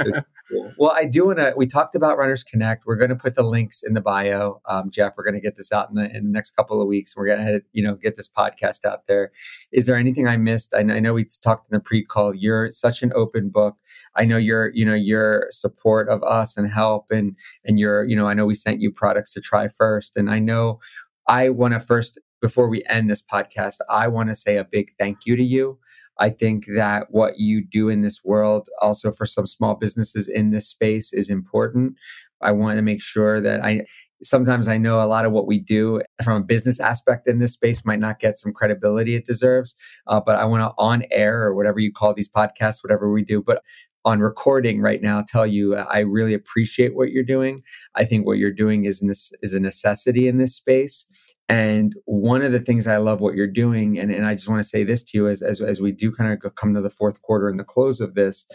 [0.50, 0.72] cool.
[0.78, 1.54] Well, I do want to.
[1.56, 2.84] We talked about Runners Connect.
[2.86, 5.14] We're going to put the links in the bio, um, Jeff.
[5.16, 7.16] We're going to get this out in the, in the next couple of weeks.
[7.16, 9.32] We're going to, you know, get this podcast out there.
[9.72, 10.74] Is there anything I missed?
[10.74, 12.34] I, I know we talked in the pre-call.
[12.34, 13.76] You're such an open book.
[14.16, 18.16] I know your, you know, your support of us and help, and and your, you
[18.16, 20.80] know, I know we sent you products to try first, and I know
[21.26, 24.90] I want to first before we end this podcast, I want to say a big
[24.98, 25.78] thank you to you.
[26.18, 30.50] I think that what you do in this world, also for some small businesses in
[30.50, 31.94] this space, is important.
[32.40, 33.86] I want to make sure that I
[34.22, 37.52] sometimes I know a lot of what we do from a business aspect in this
[37.52, 39.76] space might not get some credibility it deserves.
[40.06, 43.24] Uh, but I want to on air or whatever you call these podcasts, whatever we
[43.24, 43.62] do, but
[44.04, 47.58] on recording right now tell you I really appreciate what you're doing.
[47.94, 49.02] I think what you're doing is
[49.42, 51.06] is a necessity in this space.
[51.48, 54.60] And one of the things I love what you're doing, and, and I just want
[54.60, 56.90] to say this to you as, as, as we do kind of come to the
[56.90, 58.46] fourth quarter and the close of this,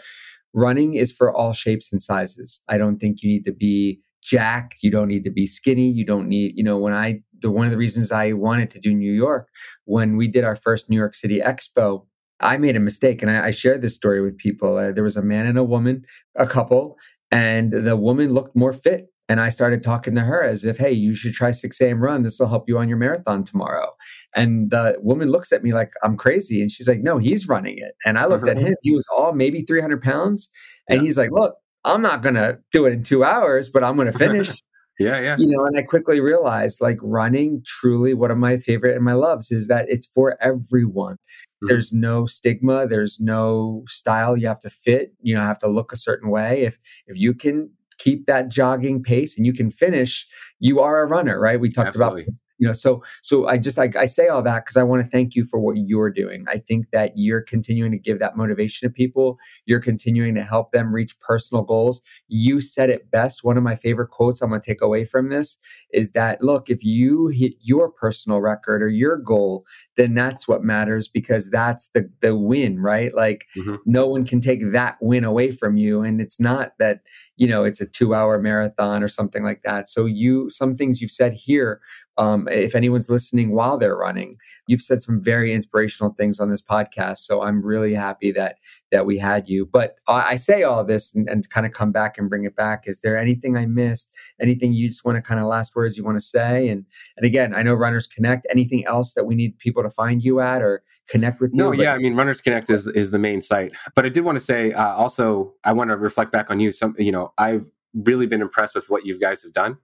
[0.52, 2.62] running is for all shapes and sizes.
[2.68, 4.74] I don't think you need to be jack.
[4.82, 5.88] You don't need to be skinny.
[5.88, 8.80] You don't need, you know, when I, the, one of the reasons I wanted to
[8.80, 9.48] do New York,
[9.84, 12.06] when we did our first New York City Expo,
[12.40, 14.76] I made a mistake and I, I shared this story with people.
[14.76, 16.04] Uh, there was a man and a woman,
[16.36, 16.96] a couple,
[17.30, 20.90] and the woman looked more fit and I started talking to her as if, hey,
[20.90, 22.02] you should try 6 a.m.
[22.02, 22.24] run.
[22.24, 23.92] This will help you on your marathon tomorrow.
[24.34, 26.60] And the woman looks at me like I'm crazy.
[26.60, 27.92] And she's like, no, he's running it.
[28.04, 28.74] And I looked at him.
[28.82, 30.50] He was all maybe 300 pounds.
[30.88, 31.04] And yeah.
[31.04, 31.54] he's like, look,
[31.84, 34.50] I'm not going to do it in two hours, but I'm going to finish.
[34.98, 35.36] yeah, yeah.
[35.38, 39.12] You know, and I quickly realized like running truly one of my favorite and my
[39.12, 41.14] loves is that it's for everyone.
[41.14, 41.68] Mm-hmm.
[41.68, 45.92] There's no stigma, there's no style you have to fit, you know, have to look
[45.92, 46.62] a certain way.
[46.62, 47.70] If if you can
[48.00, 50.26] keep that jogging pace and you can finish,
[50.58, 51.60] you are a runner, right?
[51.60, 52.22] We talked Absolutely.
[52.22, 55.02] about you know so so i just like i say all that because i want
[55.02, 58.36] to thank you for what you're doing i think that you're continuing to give that
[58.36, 63.42] motivation to people you're continuing to help them reach personal goals you said it best
[63.42, 65.58] one of my favorite quotes i'm going to take away from this
[65.92, 69.64] is that look if you hit your personal record or your goal
[69.96, 73.76] then that's what matters because that's the the win right like mm-hmm.
[73.86, 77.00] no one can take that win away from you and it's not that
[77.40, 79.88] you know it's a two hour marathon or something like that.
[79.88, 81.80] So you some things you've said here
[82.18, 84.34] um, if anyone's listening while they're running
[84.66, 87.18] you've said some very inspirational things on this podcast.
[87.18, 88.56] So i'm really happy that
[88.90, 89.66] that we had you.
[89.66, 92.86] But i say all this and, and kind of come back and bring it back.
[92.86, 94.12] Is there anything i missed?
[94.40, 96.68] Anything you just want to kind of last words you want to say?
[96.68, 96.84] And
[97.16, 100.40] and again i know runners connect anything else that we need people to find you
[100.40, 101.58] at or connect with you?
[101.58, 103.72] No yeah i mean runners connect is is the main site.
[103.94, 106.72] But i did want to say uh, also i want to reflect back on you.
[106.72, 109.78] Some you know i've really been impressed with what you guys have done.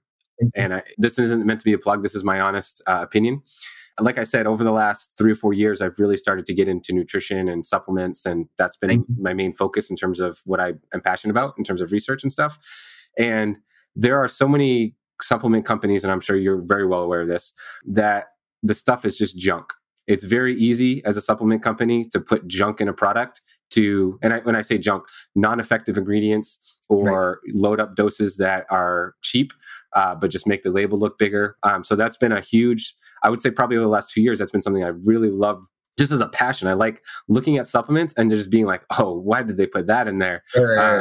[0.54, 2.02] And I, this isn't meant to be a plug.
[2.02, 3.42] This is my honest uh, opinion.
[4.00, 6.68] Like I said, over the last three or four years, I've really started to get
[6.68, 10.74] into nutrition and supplements, and that's been my main focus in terms of what I
[10.92, 12.58] am passionate about in terms of research and stuff.
[13.18, 13.58] And
[13.94, 17.54] there are so many supplement companies, and I'm sure you're very well aware of this,
[17.86, 18.26] that
[18.62, 19.72] the stuff is just junk.
[20.06, 23.40] It's very easy as a supplement company to put junk in a product
[23.70, 27.54] to, and I, when I say junk, non effective ingredients or right.
[27.54, 29.52] load up doses that are cheap
[29.96, 31.56] uh, but just make the label look bigger.
[31.62, 34.38] Um, so that's been a huge, I would say, probably over the last two years,
[34.38, 35.64] that's been something I really love
[35.98, 36.68] just as a passion.
[36.68, 40.06] I like looking at supplements and just being like, oh, why did they put that
[40.06, 40.44] in there?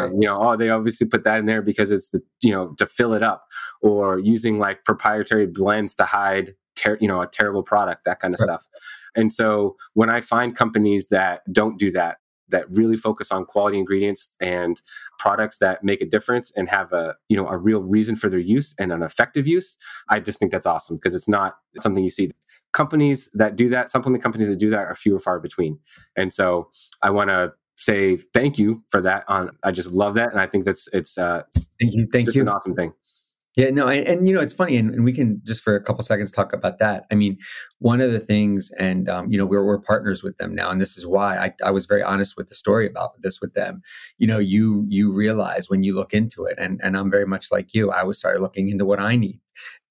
[0.05, 2.73] Um, you know, oh, they obviously put that in there because it's the, you know,
[2.77, 3.45] to fill it up
[3.81, 8.33] or using like proprietary blends to hide, ter- you know, a terrible product, that kind
[8.33, 8.45] of right.
[8.45, 8.65] stuff.
[9.17, 12.17] And so when I find companies that don't do that,
[12.49, 14.81] that really focus on quality ingredients and
[15.19, 18.39] products that make a difference and have a you know a real reason for their
[18.39, 19.77] use and an effective use
[20.09, 22.29] i just think that's awesome because it's not something you see.
[22.73, 25.79] Companies that do that supplement companies that do that are few or far between.
[26.15, 26.69] And so
[27.01, 30.47] i want to say thank you for that on i just love that and i
[30.47, 31.41] think that's it's uh
[31.79, 32.41] thank you thank just you.
[32.41, 32.93] an awesome thing
[33.55, 35.81] yeah, no, and, and, you know it's funny, and, and, we can just for a
[35.81, 37.05] couple seconds talk about that.
[37.09, 37.37] I mean,
[37.79, 40.81] one of the things, and um, you know, we're we're partners with them now, and
[40.81, 43.81] this is why I, I was very honest with the story about this with them.
[44.17, 47.51] You know, you you realize when you look into it, and and I'm very much
[47.51, 47.91] like you.
[47.91, 49.39] I was started looking into what I need,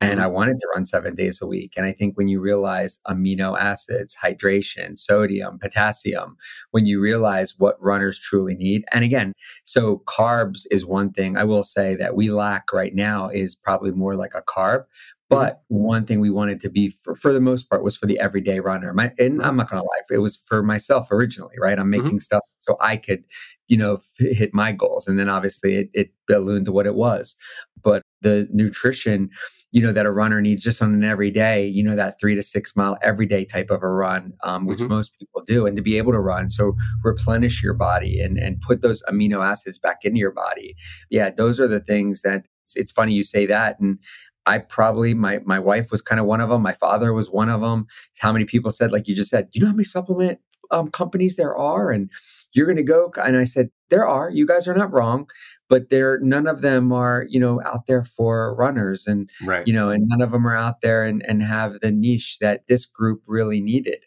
[0.01, 0.35] and I mm-hmm.
[0.35, 1.75] wanted to run seven days a week.
[1.77, 6.37] And I think when you realize amino acids, hydration, sodium, potassium,
[6.73, 9.33] when you realize what runners truly need, and again,
[9.65, 13.93] so carbs is one thing I will say that we lack right now is probably
[13.93, 14.85] more like a carb.
[15.33, 15.41] Mm-hmm.
[15.41, 18.21] But one thing we wanted to be for, for the most part was for the
[18.21, 18.93] everyday runner.
[18.93, 21.79] My, and I'm not going to lie, it was for myself originally, right?
[21.79, 21.91] I'm mm-hmm.
[21.91, 22.19] making mm-hmm.
[22.19, 23.25] stuff so I could,
[23.69, 25.09] you know, f- hit my goals.
[25.09, 27.37] And then obviously it, it ballooned to what it was.
[27.83, 29.31] But the nutrition,
[29.70, 32.43] you know, that a runner needs just on an everyday, you know, that three to
[32.43, 34.89] six mile everyday type of a run, um, which mm-hmm.
[34.89, 35.66] most people do.
[35.66, 39.45] And to be able to run, so replenish your body and, and put those amino
[39.45, 40.75] acids back into your body.
[41.11, 43.79] Yeah, those are the things that it's, it's funny you say that.
[43.79, 43.99] And
[44.47, 46.62] I probably my my wife was kind of one of them.
[46.62, 47.87] My father was one of them.
[48.20, 50.39] How many people said, like you just said, you know how many supplement
[50.70, 52.11] um, companies there are, and
[52.53, 53.11] you're going to go?
[53.25, 54.31] And I said, there are.
[54.31, 55.27] You guys are not wrong,
[55.69, 59.67] but there none of them are you know out there for runners, and right.
[59.67, 62.67] you know, and none of them are out there and and have the niche that
[62.69, 64.05] this group really needed.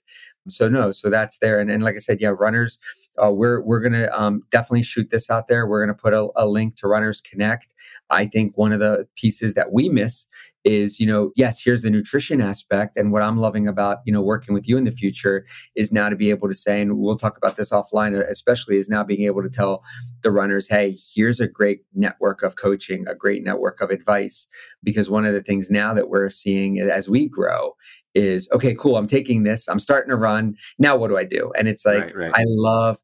[0.49, 2.79] So no, so that's there, and and like I said, yeah, runners
[3.21, 5.67] uh, we're we're gonna um, definitely shoot this out there.
[5.67, 7.73] We're gonna put a, a, link to Runners Connect.
[8.09, 10.27] I think one of the pieces that we miss
[10.63, 14.21] is, you know, yes, here's the nutrition aspect, and what I'm loving about you know
[14.21, 15.45] working with you in the future
[15.75, 18.77] is now to be able to say, and we'll talk about this offline, uh, especially
[18.77, 19.83] is now being able to tell
[20.23, 24.47] the runners, hey, here's a great network of coaching, a great network of advice,
[24.83, 27.73] because one of the things now that we're seeing as we grow
[28.13, 28.97] is okay, cool.
[28.97, 29.67] I'm taking this.
[29.67, 30.55] I'm starting to run.
[30.79, 31.51] Now what do I do?
[31.57, 32.31] And it's like right, right.
[32.33, 32.97] I love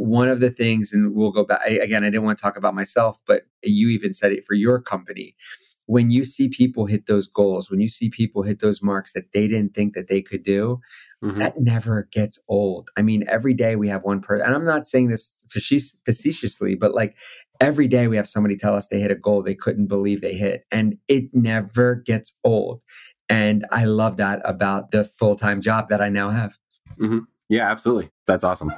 [0.00, 2.04] one of the things, and we'll go back again.
[2.04, 5.36] I didn't want to talk about myself, but you even said it for your company.
[5.84, 9.32] When you see people hit those goals, when you see people hit those marks that
[9.32, 10.80] they didn't think that they could do,
[11.22, 11.38] mm-hmm.
[11.38, 12.88] that never gets old.
[12.96, 16.94] I mean, every day we have one person, and I'm not saying this facetiously, but
[16.94, 17.14] like
[17.60, 20.34] every day we have somebody tell us they hit a goal they couldn't believe they
[20.34, 22.80] hit, and it never gets old.
[23.28, 26.56] And I love that about the full time job that I now have.
[26.98, 27.18] Mm-hmm.
[27.50, 28.10] Yeah, absolutely.
[28.26, 28.72] That's awesome.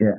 [0.00, 0.16] Yeah.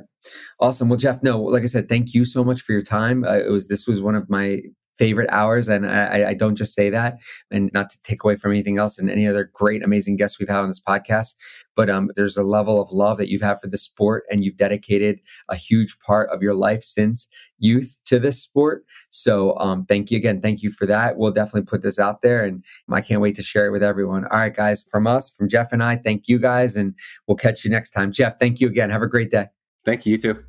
[0.60, 0.88] Awesome.
[0.88, 3.24] Well, Jeff, no, like I said, thank you so much for your time.
[3.24, 4.60] Uh, it was, this was one of my
[4.98, 5.68] favorite hours.
[5.68, 7.18] And I, I, don't just say that
[7.50, 10.48] and not to take away from anything else and any other great, amazing guests we've
[10.48, 11.34] had on this podcast.
[11.76, 14.56] But um, there's a level of love that you've had for the sport and you've
[14.56, 18.84] dedicated a huge part of your life since youth to this sport.
[19.10, 20.40] So um, thank you again.
[20.40, 21.16] Thank you for that.
[21.16, 24.24] We'll definitely put this out there and I can't wait to share it with everyone.
[24.26, 26.76] All right, guys, from us, from Jeff and I, thank you guys.
[26.76, 26.94] And
[27.28, 28.10] we'll catch you next time.
[28.10, 28.90] Jeff, thank you again.
[28.90, 29.46] Have a great day.
[29.88, 30.44] Thank you, you too.